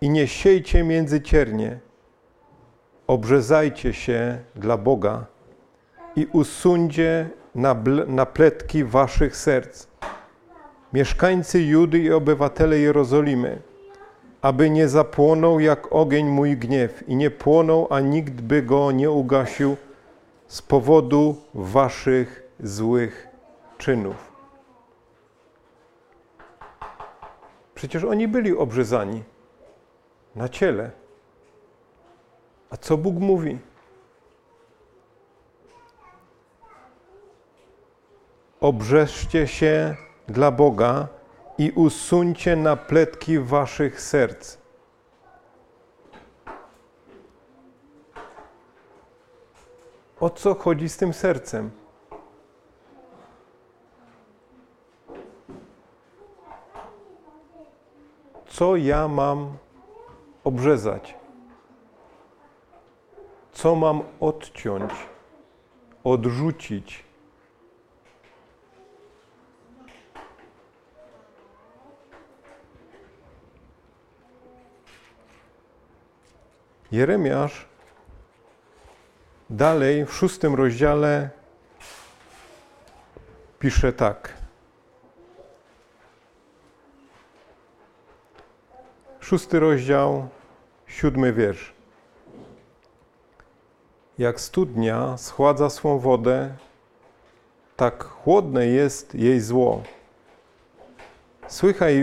i 0.00 0.10
nie 0.10 0.28
siejcie 0.28 0.84
między 0.84 1.20
ciernie. 1.20 1.78
Obrzezajcie 3.06 3.92
się 3.92 4.38
dla 4.54 4.76
Boga 4.76 5.26
i 6.16 6.26
usuńcie 6.32 7.30
napletki 8.06 8.84
waszych 8.84 9.36
serc. 9.36 9.86
Mieszkańcy 10.92 11.62
Judy 11.62 11.98
i 11.98 12.12
obywatele 12.12 12.78
Jerozolimy, 12.78 13.62
aby 14.42 14.70
nie 14.70 14.88
zapłonął 14.88 15.60
jak 15.60 15.92
ogień 15.92 16.26
mój 16.26 16.56
gniew 16.56 17.08
i 17.08 17.16
nie 17.16 17.30
płonął, 17.30 17.86
a 17.90 18.00
nikt 18.00 18.40
by 18.40 18.62
go 18.62 18.92
nie 18.92 19.10
ugasił 19.10 19.76
z 20.46 20.62
powodu 20.62 21.36
waszych 21.54 22.42
złych 22.60 23.28
czynów. 23.78 24.35
Przecież 27.76 28.04
oni 28.04 28.28
byli 28.28 28.56
obrzezani 28.56 29.22
na 30.34 30.48
ciele. 30.48 30.90
A 32.70 32.76
co 32.76 32.96
Bóg 32.96 33.16
mówi? 33.16 33.58
Obrzeżcie 38.60 39.46
się 39.46 39.96
dla 40.28 40.50
Boga 40.50 41.08
i 41.58 41.70
usuńcie 41.70 42.56
napletki 42.56 43.38
waszych 43.38 44.00
serc. 44.00 44.58
O 50.20 50.30
co 50.30 50.54
chodzi 50.54 50.88
z 50.88 50.96
tym 50.96 51.12
sercem? 51.12 51.70
Co 58.56 58.76
ja 58.76 59.08
mam 59.08 59.58
obrzezać? 60.44 61.14
Co 63.52 63.74
mam 63.74 64.02
odciąć, 64.20 64.92
odrzucić? 66.04 67.04
Jeremiasz 76.92 77.66
dalej 79.50 80.06
w 80.06 80.12
szóstym 80.12 80.54
rozdziale 80.54 81.30
pisze 83.58 83.92
tak. 83.92 84.35
Szósty 89.26 89.60
rozdział, 89.60 90.28
siódmy 90.86 91.32
wiersz. 91.32 91.72
Jak 94.18 94.40
studnia 94.40 95.16
schładza 95.16 95.70
swą 95.70 95.98
wodę, 95.98 96.54
tak 97.76 98.04
chłodne 98.04 98.66
jest 98.66 99.14
jej 99.14 99.40
zło. 99.40 99.82
Słychać 101.48 101.94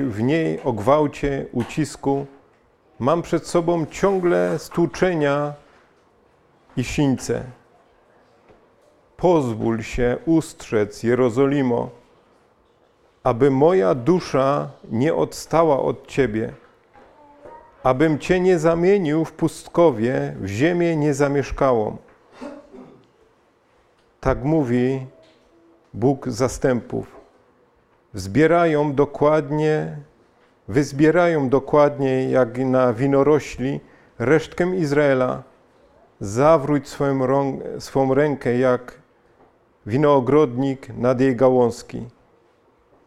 w 0.00 0.22
niej 0.22 0.62
o 0.62 0.72
gwałcie, 0.72 1.46
ucisku. 1.52 2.26
Mam 2.98 3.22
przed 3.22 3.46
sobą 3.46 3.86
ciągle 3.86 4.58
stłuczenia 4.58 5.52
i 6.76 6.84
sińce. 6.84 7.44
Pozwól 9.16 9.82
się 9.82 10.16
ustrzec, 10.26 11.02
Jerozolimo, 11.02 11.90
aby 13.28 13.50
moja 13.50 13.94
dusza 13.94 14.70
nie 14.90 15.14
odstała 15.14 15.80
od 15.80 16.06
Ciebie, 16.06 16.52
abym 17.82 18.18
Cię 18.18 18.40
nie 18.40 18.58
zamienił 18.58 19.24
w 19.24 19.32
pustkowie, 19.32 20.34
w 20.40 20.46
ziemię 20.46 20.96
niezamieszkałą. 20.96 21.96
Tak 24.20 24.44
mówi 24.44 25.06
Bóg 25.94 26.28
zastępów. 26.28 27.16
Zbierają 28.14 28.94
dokładnie, 28.94 29.96
wyzbierają 30.68 31.48
dokładnie 31.48 32.30
jak 32.30 32.58
na 32.58 32.92
winorośli 32.92 33.80
resztkę 34.18 34.76
Izraela. 34.76 35.42
Zawróć 36.20 36.88
swoją, 36.88 37.26
rąk, 37.26 37.62
swą 37.78 38.14
rękę 38.14 38.58
jak 38.58 38.98
winoogrodnik 39.86 40.88
nad 40.96 41.20
jej 41.20 41.36
gałązki. 41.36 42.17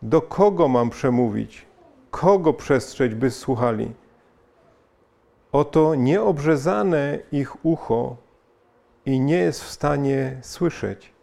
Do 0.02 0.22
kogo 0.22 0.68
mam 0.68 0.90
przemówić? 0.90 1.66
Kogo 2.12 2.54
przestrzeć, 2.54 3.16
by 3.16 3.32
słuchali? 3.32 3.92
Oto 5.52 5.96
nieobrzezane 5.96 7.20
ich 7.32 7.66
ucho 7.66 8.16
i 9.06 9.20
nie 9.20 9.38
jest 9.38 9.64
w 9.64 9.70
stanie 9.70 10.40
słyszeć. 10.42 11.14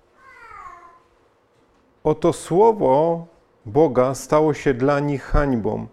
Oto 2.04 2.32
słowo 2.32 3.26
Boga 3.66 4.14
stało 4.14 4.54
się 4.54 4.74
dla 4.74 5.00
nich 5.00 5.22
hańbą. 5.22 5.86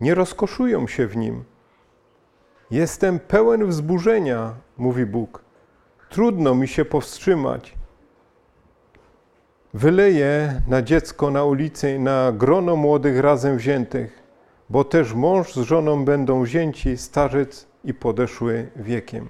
Nie 0.00 0.14
rozkoszują 0.14 0.86
się 0.86 1.06
w 1.06 1.16
nim. 1.16 1.44
Jestem 2.70 3.18
pełen 3.18 3.66
wzburzenia, 3.66 4.54
mówi 4.78 5.06
Bóg. 5.06 5.44
Trudno 6.10 6.54
mi 6.54 6.68
się 6.68 6.84
powstrzymać. 6.84 7.74
Wyleję 9.74 10.62
na 10.68 10.82
dziecko 10.82 11.30
na 11.30 11.44
ulicy 11.44 11.98
na 11.98 12.32
grono 12.32 12.76
młodych 12.76 13.20
razem 13.20 13.56
wziętych, 13.56 14.22
bo 14.70 14.84
też 14.84 15.14
mąż 15.14 15.54
z 15.54 15.58
żoną 15.58 16.04
będą 16.04 16.42
wzięci, 16.42 16.96
starzec 16.96 17.66
i 17.84 17.94
podeszły 17.94 18.70
wiekiem. 18.76 19.28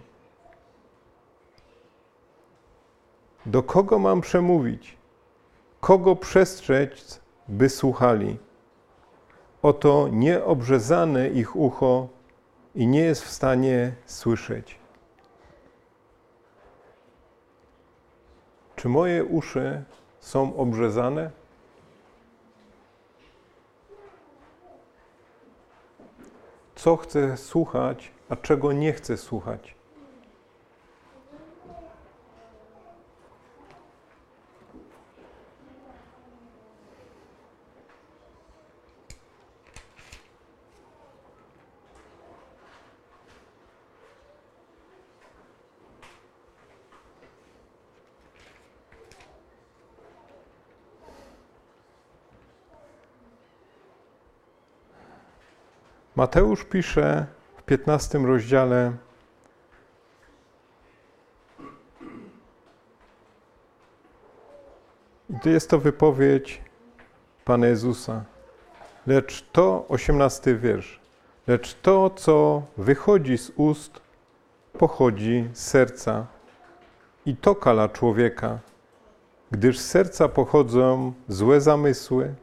Do 3.46 3.62
kogo 3.62 3.98
mam 3.98 4.20
przemówić? 4.20 4.96
Kogo 5.80 6.16
przestrzec, 6.16 7.20
by 7.48 7.68
słuchali? 7.68 8.38
Oto 9.62 10.08
nieobrzezane 10.12 11.28
ich 11.28 11.56
ucho 11.56 12.08
i 12.74 12.86
nie 12.86 13.00
jest 13.00 13.22
w 13.22 13.30
stanie 13.30 13.92
słyszeć. 14.06 14.78
Czy 18.76 18.88
moje 18.88 19.24
uszy 19.24 19.84
są 20.24 20.56
obrzezane? 20.56 21.30
Co 26.74 26.96
chcę 26.96 27.36
słuchać, 27.36 28.10
a 28.28 28.36
czego 28.36 28.72
nie 28.72 28.92
chcę 28.92 29.16
słuchać? 29.16 29.74
Mateusz 56.24 56.64
pisze 56.64 57.26
w 57.56 57.62
15 57.62 58.18
rozdziale. 58.18 58.92
I 65.30 65.48
jest 65.48 65.70
to 65.70 65.78
wypowiedź 65.78 66.62
Pana 67.44 67.66
Jezusa. 67.66 68.24
Lecz 69.06 69.44
to, 69.52 69.84
18 69.88 70.56
wiersz, 70.56 71.00
lecz 71.46 71.74
to, 71.74 72.10
co 72.10 72.62
wychodzi 72.76 73.38
z 73.38 73.52
ust, 73.56 74.00
pochodzi 74.78 75.48
z 75.52 75.66
serca. 75.66 76.26
I 77.26 77.36
to 77.36 77.54
kala 77.54 77.88
człowieka, 77.88 78.58
gdyż 79.50 79.78
z 79.78 79.90
serca 79.90 80.28
pochodzą 80.28 81.12
złe 81.28 81.60
zamysły, 81.60 82.34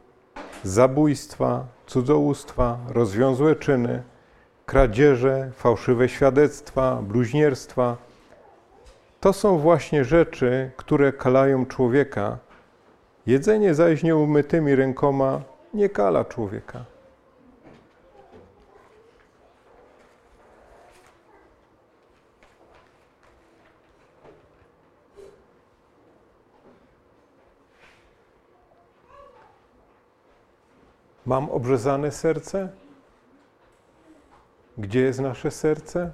zabójstwa, 0.64 1.66
cudzołóstwa, 1.92 2.78
rozwiązłe 2.88 3.56
czyny, 3.56 4.02
kradzieże, 4.66 5.50
fałszywe 5.54 6.08
świadectwa, 6.08 7.02
bluźnierstwa. 7.02 7.96
To 9.20 9.32
są 9.32 9.58
właśnie 9.58 10.04
rzeczy, 10.04 10.70
które 10.76 11.12
kalają 11.12 11.66
człowieka. 11.66 12.38
Jedzenie 13.26 13.74
zaś 13.74 14.02
nieumytymi 14.02 14.74
rękoma 14.74 15.40
nie 15.74 15.88
kala 15.88 16.24
człowieka. 16.24 16.84
Mam 31.26 31.50
obrzezane 31.50 32.10
serce? 32.10 32.68
Gdzie 34.78 35.00
jest 35.00 35.20
nasze 35.20 35.50
serce? 35.50 36.12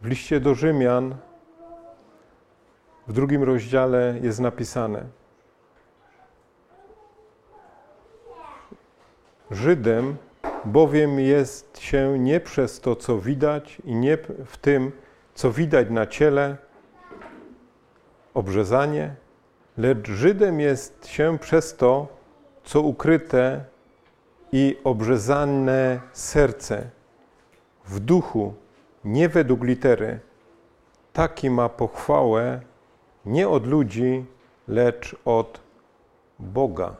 W 0.00 0.06
liście 0.06 0.40
do 0.40 0.54
Rzymian 0.54 1.16
w 3.06 3.12
drugim 3.12 3.42
rozdziale 3.42 4.18
jest 4.22 4.40
napisane: 4.40 5.04
Żydem 9.50 10.16
bowiem 10.64 11.20
jest 11.20 11.78
się 11.78 12.18
nie 12.18 12.40
przez 12.40 12.80
to, 12.80 12.96
co 12.96 13.18
widać, 13.18 13.82
i 13.84 13.94
nie 13.94 14.18
w 14.46 14.56
tym, 14.56 14.92
co 15.34 15.52
widać 15.52 15.90
na 15.90 16.06
ciele, 16.06 16.56
obrzezanie, 18.34 19.14
lecz 19.78 20.08
Żydem 20.08 20.60
jest 20.60 21.06
się 21.06 21.38
przez 21.38 21.76
to, 21.76 22.08
co 22.64 22.80
ukryte 22.80 23.64
i 24.52 24.76
obrzezane 24.84 26.00
serce 26.12 26.90
w 27.84 28.00
duchu, 28.00 28.54
nie 29.04 29.28
według 29.28 29.64
litery. 29.64 30.20
Taki 31.12 31.50
ma 31.50 31.68
pochwałę 31.68 32.60
nie 33.26 33.48
od 33.48 33.66
ludzi, 33.66 34.24
lecz 34.68 35.16
od 35.24 35.60
Boga. 36.38 36.96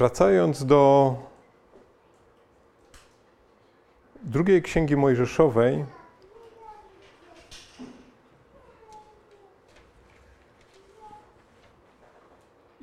Wracając 0.00 0.66
do 0.66 1.14
drugiej 4.22 4.62
księgi 4.62 4.96
Mojżeszowej, 4.96 5.84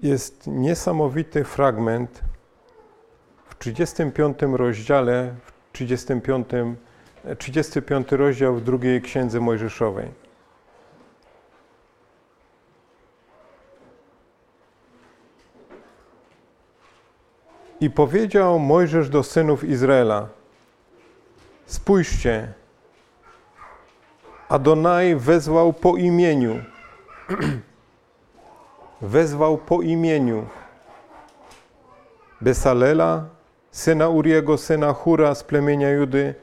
jest 0.03 0.47
niesamowity 0.47 1.43
fragment 1.43 2.21
w 3.49 3.58
35 3.58 4.38
rozdziale, 4.41 5.36
w 5.41 5.71
35, 5.71 6.47
35 7.38 8.12
rozdział 8.12 8.56
w 8.56 8.63
drugiej 8.63 9.01
księdze 9.01 9.39
Mojżeszowej. 9.39 10.27
I 17.80 17.90
powiedział 17.90 18.60
Mojżesz 18.60 19.10
do 19.10 19.24
synów 19.24 19.63
Izraela: 19.63 20.28
Spójrzcie, 21.66 22.54
Adonai 24.50 25.16
wezwał 25.16 25.74
po 25.74 25.98
imieniu. 25.98 26.63
wezwał 29.02 29.58
po 29.58 29.82
imieniu 29.82 30.46
Besalela, 32.42 33.26
syna 33.72 34.10
Uriego, 34.10 34.58
syna 34.58 34.94
Hura 34.94 35.36
z 35.36 35.44
plemienia 35.44 35.90
Judy 35.90 36.36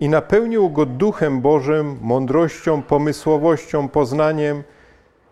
i 0.00 0.08
napełnił 0.08 0.70
go 0.70 0.86
duchem 0.86 1.40
Bożym, 1.40 1.98
mądrością, 2.00 2.82
pomysłowością, 2.82 3.88
poznaniem, 3.88 4.62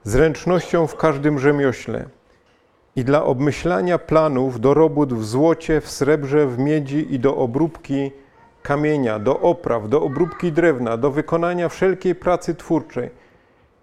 zręcznością 0.05 0.87
w 0.87 0.97
każdym 0.97 1.39
rzemiośle 1.39 2.16
i 2.97 3.05
dla 3.05 3.25
obmyślania 3.25 3.99
planów 3.99 4.61
do 4.61 4.75
robót 4.75 5.15
w 5.15 5.25
złocie, 5.25 5.81
w 5.81 5.91
srebrze, 5.91 6.47
w 6.47 6.59
miedzi 6.59 7.15
i 7.15 7.19
do 7.19 7.37
obróbki 7.37 8.11
kamienia, 8.63 9.19
do 9.19 9.41
opraw, 9.41 9.89
do 9.89 10.03
obróbki 10.03 10.53
drewna, 10.53 10.97
do 10.97 11.11
wykonania 11.11 11.69
wszelkiej 11.69 12.15
pracy 12.15 12.55
twórczej. 12.55 13.11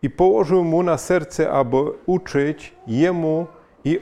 I 0.02 0.10
położył 0.10 0.63
mu 0.63 0.84
na 0.84 0.97
serce, 0.97 1.52
aby 1.52 1.78
uczyć 2.06 2.76
jemu 2.88 3.47
i 3.86 3.99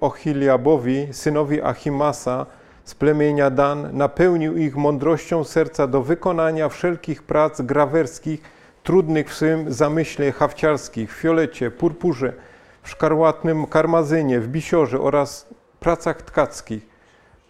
Ochiliabowi, 0.00 1.08
synowi 1.10 1.62
Achimasa 1.62 2.46
z 2.84 2.94
plemienia 2.94 3.50
Dan, 3.50 3.96
napełnił 3.96 4.56
ich 4.56 4.76
mądrością 4.76 5.44
serca 5.44 5.86
do 5.86 6.02
wykonania 6.02 6.68
wszelkich 6.68 7.22
prac 7.22 7.60
grawerskich, 7.60 8.42
trudnych 8.82 9.30
w 9.30 9.34
swym 9.34 9.72
zamyśle 9.72 10.32
hawciarskich, 10.32 11.14
w 11.14 11.16
fiolecie, 11.16 11.70
purpurze, 11.70 12.32
w 12.82 12.88
szkarłatnym 12.88 13.66
karmazynie, 13.66 14.40
w 14.40 14.48
bisiorze 14.48 15.00
oraz 15.00 15.46
pracach 15.80 16.22
tkackich, 16.22 16.86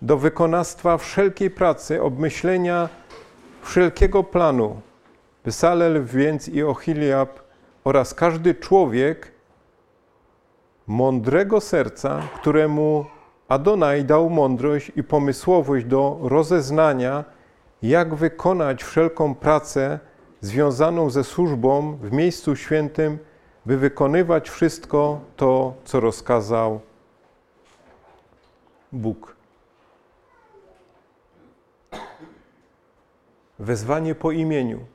do 0.03 0.17
wykonawstwa 0.17 0.99
wszelkiej 0.99 1.51
pracy, 1.51 2.03
obmyślenia 2.03 2.89
wszelkiego 3.63 4.25
planu. 4.25 4.81
Wysalel 5.45 6.05
więc 6.05 6.49
i 6.49 6.63
Ochiliab 6.63 7.41
oraz 7.85 8.15
każdy 8.15 8.55
człowiek 8.55 9.33
mądrego 10.87 11.61
serca, 11.61 12.23
któremu 12.35 13.05
Adonai 13.49 14.05
dał 14.05 14.31
mądrość 14.31 14.93
i 14.97 15.03
pomysłowość 15.03 15.85
do 15.85 16.19
rozeznania, 16.23 17.25
jak 17.83 18.15
wykonać 18.15 18.85
wszelką 18.85 19.35
pracę 19.35 19.99
związaną 20.41 21.11
ze 21.11 21.25
służbą 21.25 21.97
w 21.97 22.13
miejscu 22.13 22.57
świętym 22.57 23.19
by 23.67 23.77
wykonywać 23.77 24.51
wszystko 24.51 25.21
to, 25.37 25.75
co 25.85 26.01
rozkazał 26.01 26.81
Bóg. 28.93 29.37
Wezwanie 33.59 34.15
po 34.15 34.31
imieniu. 34.31 34.87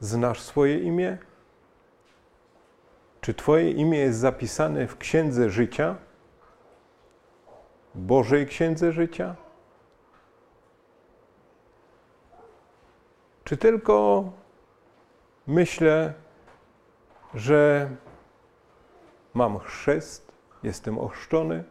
Znasz 0.00 0.40
swoje 0.40 0.78
imię? 0.78 1.18
Czy 3.20 3.34
Twoje 3.34 3.70
imię 3.70 3.98
jest 3.98 4.18
zapisane 4.18 4.86
w 4.86 4.98
Księdze 4.98 5.50
Życia? 5.50 5.96
Bożej 7.94 8.46
Księdze 8.46 8.92
Życia? 8.92 9.36
Czy 13.44 13.56
tylko 13.56 14.24
myślę, 15.46 16.14
że 17.34 17.90
mam 19.34 19.58
chrzest, 19.58 20.32
jestem 20.62 20.98
ochrzczony 20.98 21.64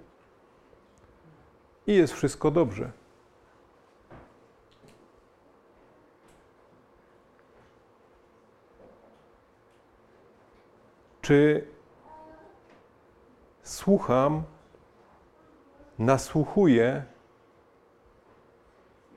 i 1.88 1.96
jest 1.96 2.14
wszystko 2.14 2.52
dobrze. 2.52 2.92
Czy 11.22 11.68
słucham, 13.64 14.44
nasłuchuję 16.00 17.06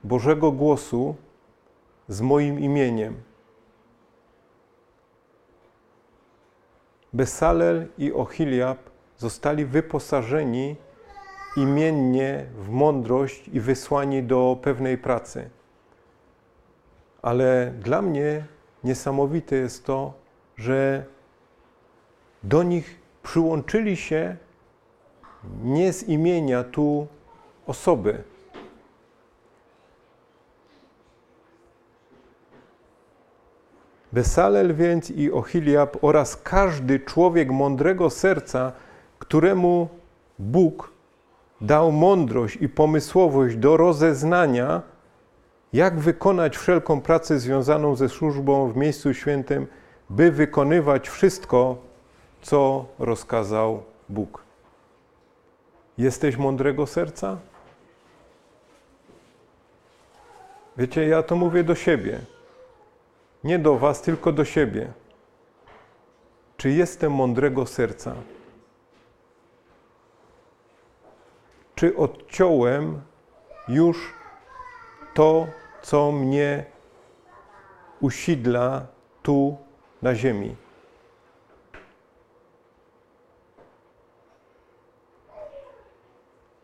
Bożego 0.04 0.52
głosu 0.52 1.16
z 2.08 2.20
moim 2.20 2.60
imieniem? 2.60 3.22
Besalel 7.16 7.86
i 7.98 8.12
Ochiliab 8.12 8.78
zostali 9.16 9.64
wyposażeni 9.64 10.76
imiennie 11.56 12.46
w 12.58 12.68
mądrość 12.68 13.48
i 13.48 13.60
wysłani 13.60 14.22
do 14.22 14.58
pewnej 14.62 14.98
pracy. 14.98 15.50
Ale 17.22 17.72
dla 17.80 18.02
mnie 18.02 18.44
niesamowite 18.84 19.56
jest 19.56 19.84
to, 19.84 20.12
że 20.56 21.04
do 22.42 22.62
nich 22.62 23.00
przyłączyli 23.22 23.96
się 23.96 24.36
nie 25.62 25.92
z 25.92 26.08
imienia 26.08 26.64
tu 26.64 27.06
osoby, 27.66 28.24
Besalel 34.16 34.74
więc 34.74 35.10
i 35.10 35.32
Ochiliab 35.32 36.04
oraz 36.04 36.36
każdy 36.36 37.00
człowiek 37.00 37.50
mądrego 37.50 38.10
serca, 38.10 38.72
któremu 39.18 39.88
Bóg 40.38 40.92
dał 41.60 41.92
mądrość 41.92 42.56
i 42.60 42.68
pomysłowość 42.68 43.56
do 43.56 43.76
rozeznania, 43.76 44.82
jak 45.72 45.98
wykonać 45.98 46.56
wszelką 46.56 47.00
pracę 47.00 47.38
związaną 47.38 47.96
ze 47.96 48.08
służbą 48.08 48.72
w 48.72 48.76
miejscu 48.76 49.14
świętym, 49.14 49.66
by 50.10 50.30
wykonywać 50.30 51.08
wszystko, 51.08 51.76
co 52.42 52.84
rozkazał 52.98 53.82
Bóg. 54.08 54.44
Jesteś 55.98 56.36
mądrego 56.36 56.86
serca? 56.86 57.36
Wiecie, 60.76 61.08
ja 61.08 61.22
to 61.22 61.36
mówię 61.36 61.64
do 61.64 61.74
siebie. 61.74 62.35
Nie 63.46 63.58
do 63.58 63.78
Was, 63.78 64.02
tylko 64.02 64.32
do 64.32 64.44
siebie. 64.44 64.92
Czy 66.56 66.70
jestem 66.70 67.12
mądrego 67.12 67.66
serca? 67.66 68.14
Czy 71.74 71.96
odciąłem 71.96 73.02
już 73.68 74.14
to, 75.14 75.46
co 75.82 76.12
mnie 76.12 76.64
usidla 78.00 78.86
tu 79.22 79.56
na 80.02 80.14
ziemi? 80.14 80.56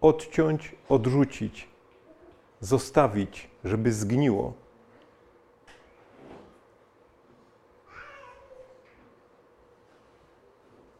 Odciąć, 0.00 0.76
odrzucić, 0.88 1.68
zostawić, 2.60 3.50
żeby 3.64 3.92
zgniło. 3.92 4.61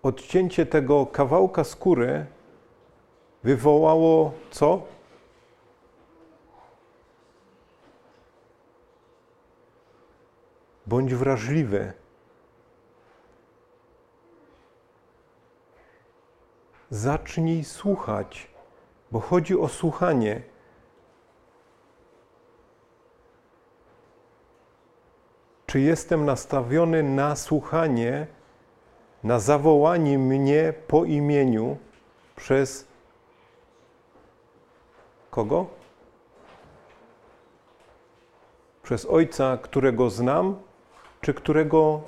Odcięcie 0.03 0.67
tego 0.67 1.07
kawałka 1.07 1.65
skóry 1.65 2.27
wywołało 3.43 4.33
co? 4.51 4.83
Bądź 10.87 11.15
wrażliwy. 11.15 11.93
Zacznij 16.91 17.65
słuchać, 17.65 18.51
bo 19.11 19.21
chodzi 19.21 19.59
o 19.59 19.69
słuchanie. 19.69 20.43
Czy 25.67 25.81
jestem 25.81 26.25
nastawiony 26.25 27.03
na 27.03 27.37
słuchanie? 27.37 28.27
Na 29.25 29.39
zawołanie 29.39 30.19
mnie 30.19 30.75
po 30.89 31.05
imieniu, 31.05 31.77
przez 32.37 32.87
kogo? 35.31 35.67
Przez 38.83 39.07
Ojca, 39.07 39.59
którego 39.63 40.11
znam, 40.11 40.57
czy 41.21 41.35
którego 41.35 42.01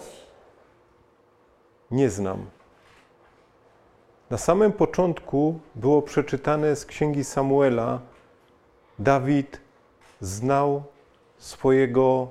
nie 1.90 2.11
znam. 2.11 2.46
Na 4.31 4.38
samym 4.38 4.72
początku 4.72 5.61
było 5.74 6.03
przeczytane 6.03 6.77
z 6.77 6.87
księgi 6.87 7.24
Samuela: 7.24 8.00
Dawid 8.98 9.61
znał 10.20 10.83
swojego 11.38 12.29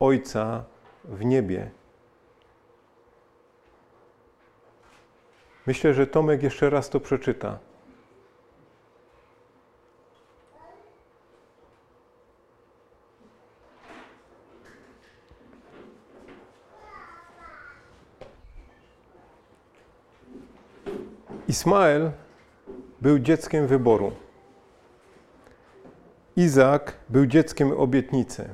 ojca 0.00 0.64
w 1.04 1.24
niebie. 1.24 1.70
Myślę, 5.68 5.94
że 5.94 6.06
Tomek 6.06 6.42
jeszcze 6.42 6.70
raz 6.70 6.90
to 6.90 7.00
przeczyta. 7.00 7.58
Ismael 21.48 22.10
był 23.00 23.18
dzieckiem 23.18 23.66
wyboru. 23.66 24.12
Izak 26.36 26.96
był 27.08 27.26
dzieckiem 27.26 27.72
obietnicy. 27.72 28.48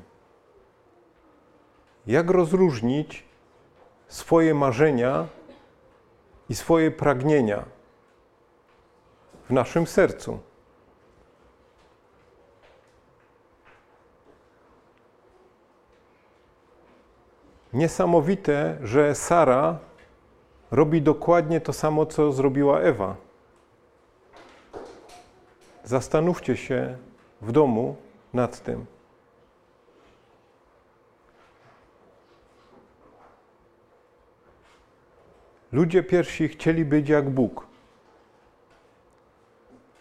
Jak 2.07 2.31
rozróżnić 2.31 3.25
swoje 4.09 4.55
marzenia 4.55 5.27
i 6.49 6.55
swoje 6.55 6.91
pragnienia 6.91 7.65
w 9.49 9.53
naszym 9.53 9.87
sercu? 9.87 10.39
Niesamowite, 17.73 18.79
że 18.83 19.15
Sara 19.15 19.79
robi 20.71 21.03
dokładnie 21.03 21.61
to 21.61 21.73
samo, 21.73 22.07
co 22.07 22.33
zrobiła 22.33 22.81
Ewa. 22.81 23.17
Zastanówcie 25.85 26.57
się 26.57 26.99
w 27.43 27.53
domu 27.53 27.97
nad 28.33 28.61
tym. 28.63 28.87
Ludzie 35.75 36.03
pierwsi 36.03 36.49
chcieli 36.49 36.85
być 36.85 37.09
jak 37.09 37.31
Bóg. 37.31 37.67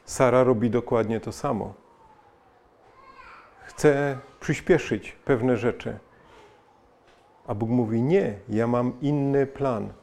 Sara 0.06 0.44
robi 0.44 0.70
dokładnie 0.70 1.20
to 1.20 1.32
samo. 1.32 1.74
Chce 3.64 4.18
przyspieszyć 4.40 5.12
pewne 5.26 5.58
rzeczy. 5.58 6.00
A 7.48 7.56
Bóg 7.56 7.70
mówi: 7.70 8.02
Nie, 8.02 8.40
ja 8.50 8.68
mam 8.68 8.94
inny 9.02 9.48
plan 9.48 9.94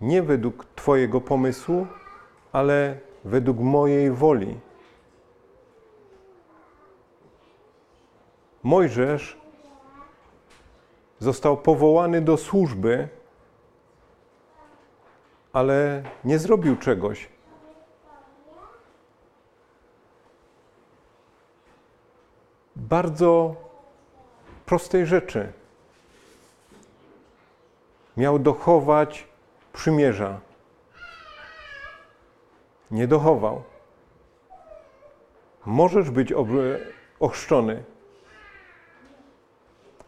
nie 0.00 0.22
według 0.22 0.64
Twojego 0.74 1.20
pomysłu, 1.20 1.86
ale 2.52 2.98
według 3.24 3.58
mojej 3.58 4.10
woli. 4.10 4.60
Mojżesz 8.62 9.40
został 11.18 11.56
powołany 11.56 12.20
do 12.20 12.36
służby, 12.36 13.08
ale 15.56 16.02
nie 16.24 16.38
zrobił 16.38 16.76
czegoś. 16.76 17.28
Bardzo 22.76 23.54
prostej 24.66 25.06
rzeczy. 25.06 25.52
Miał 28.16 28.38
dochować 28.38 29.28
przymierza. 29.72 30.40
Nie 32.90 33.06
dochował. 33.06 33.62
Możesz 35.66 36.10
być 36.10 36.32
ochrzczony, 37.20 37.84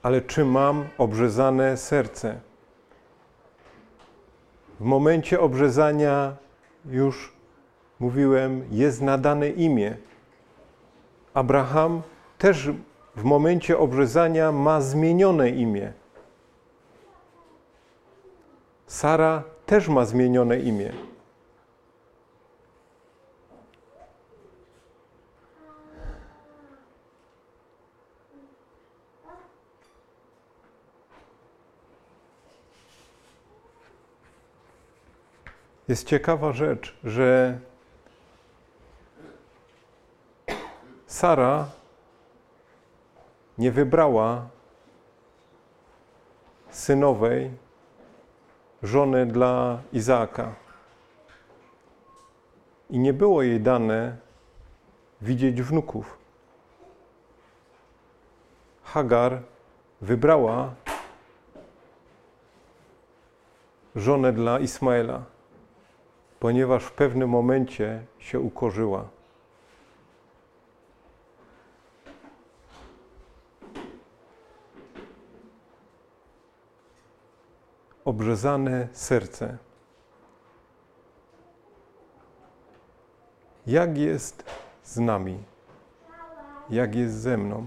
ale 0.02 0.22
czy 0.22 0.44
mam 0.44 0.88
obrzezane 0.98 1.76
serce? 1.76 2.47
W 4.80 4.84
momencie 4.84 5.40
obrzezania 5.40 6.36
już 6.86 7.32
mówiłem, 8.00 8.64
jest 8.70 9.02
nadane 9.02 9.48
imię. 9.48 9.96
Abraham 11.34 12.02
też 12.38 12.70
w 13.16 13.24
momencie 13.24 13.78
obrzezania 13.78 14.52
ma 14.52 14.80
zmienione 14.80 15.50
imię. 15.50 15.92
Sara 18.86 19.42
też 19.66 19.88
ma 19.88 20.04
zmienione 20.04 20.60
imię. 20.60 20.92
Jest 35.88 36.06
ciekawa 36.06 36.52
rzecz, 36.52 36.98
że 37.04 37.58
Sara 41.06 41.68
nie 43.58 43.72
wybrała 43.72 44.48
synowej 46.70 47.50
żony 48.82 49.26
dla 49.26 49.78
Izaaka. 49.92 50.54
I 52.90 52.98
nie 52.98 53.12
było 53.12 53.42
jej 53.42 53.60
dane 53.60 54.16
widzieć 55.20 55.62
wnuków. 55.62 56.18
Hagar 58.82 59.42
wybrała 60.00 60.74
żonę 63.96 64.32
dla 64.32 64.58
Ismaela, 64.58 65.22
ponieważ 66.40 66.84
w 66.84 66.92
pewnym 66.92 67.28
momencie 67.28 68.02
się 68.18 68.40
ukorzyła. 68.40 69.08
obrzezane 78.08 78.88
serce. 78.92 79.58
Jak 83.66 83.98
jest 83.98 84.44
z 84.84 84.98
nami? 84.98 85.44
Jak 86.70 86.94
jest 86.94 87.14
ze 87.14 87.36
mną? 87.36 87.66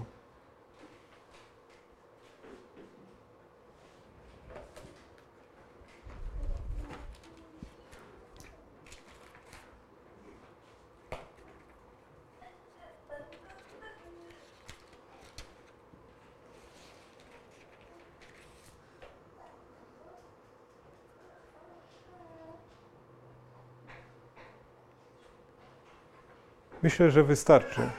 Myślę, 26.82 27.10
że 27.10 27.22
wystarczy. 27.22 27.90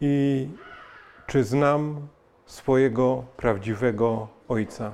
I 0.00 0.48
czy 1.26 1.44
znam 1.44 2.08
swojego 2.46 3.24
prawdziwego 3.36 4.28
Ojca? 4.48 4.92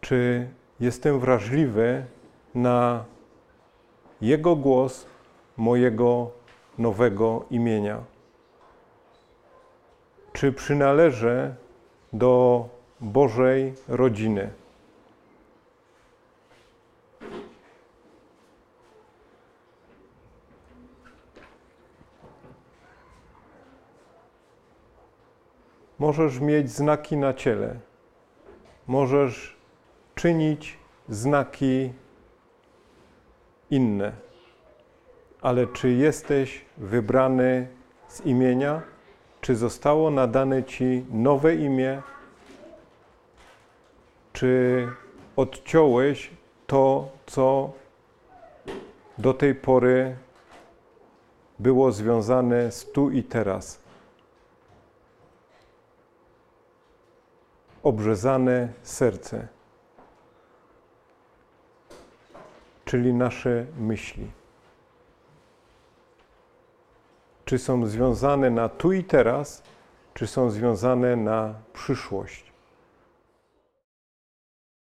Czy 0.00 0.48
jestem 0.80 1.20
wrażliwy 1.20 2.06
na 2.54 3.04
Jego 4.20 4.56
głos 4.56 5.06
mojego 5.56 6.30
nowego 6.78 7.44
imienia? 7.50 8.04
Czy 10.32 10.52
przynależę 10.52 11.54
do 12.12 12.68
Bożej 13.00 13.74
rodziny? 13.88 14.50
Możesz 26.06 26.40
mieć 26.40 26.70
znaki 26.70 27.16
na 27.16 27.34
ciele. 27.34 27.74
Możesz 28.86 29.56
czynić 30.14 30.78
znaki 31.08 31.92
inne. 33.70 34.12
Ale 35.42 35.66
czy 35.66 35.90
jesteś 35.90 36.64
wybrany 36.76 37.68
z 38.08 38.20
imienia? 38.20 38.82
Czy 39.40 39.56
zostało 39.56 40.10
nadane 40.10 40.64
ci 40.64 41.04
nowe 41.10 41.54
imię? 41.54 42.02
Czy 44.32 44.88
odciąłeś 45.36 46.30
to, 46.66 47.08
co 47.26 47.72
do 49.18 49.34
tej 49.34 49.54
pory 49.54 50.16
było 51.58 51.92
związane 51.92 52.72
z 52.72 52.92
tu 52.92 53.10
i 53.10 53.22
teraz? 53.22 53.85
Obrzezane 57.86 58.68
serce, 58.82 59.48
czyli 62.84 63.14
nasze 63.14 63.66
myśli. 63.78 64.30
Czy 67.44 67.58
są 67.58 67.86
związane 67.86 68.50
na 68.50 68.68
tu 68.68 68.92
i 68.92 69.04
teraz, 69.04 69.62
czy 70.14 70.26
są 70.26 70.50
związane 70.50 71.16
na 71.16 71.54
przyszłość? 71.72 72.45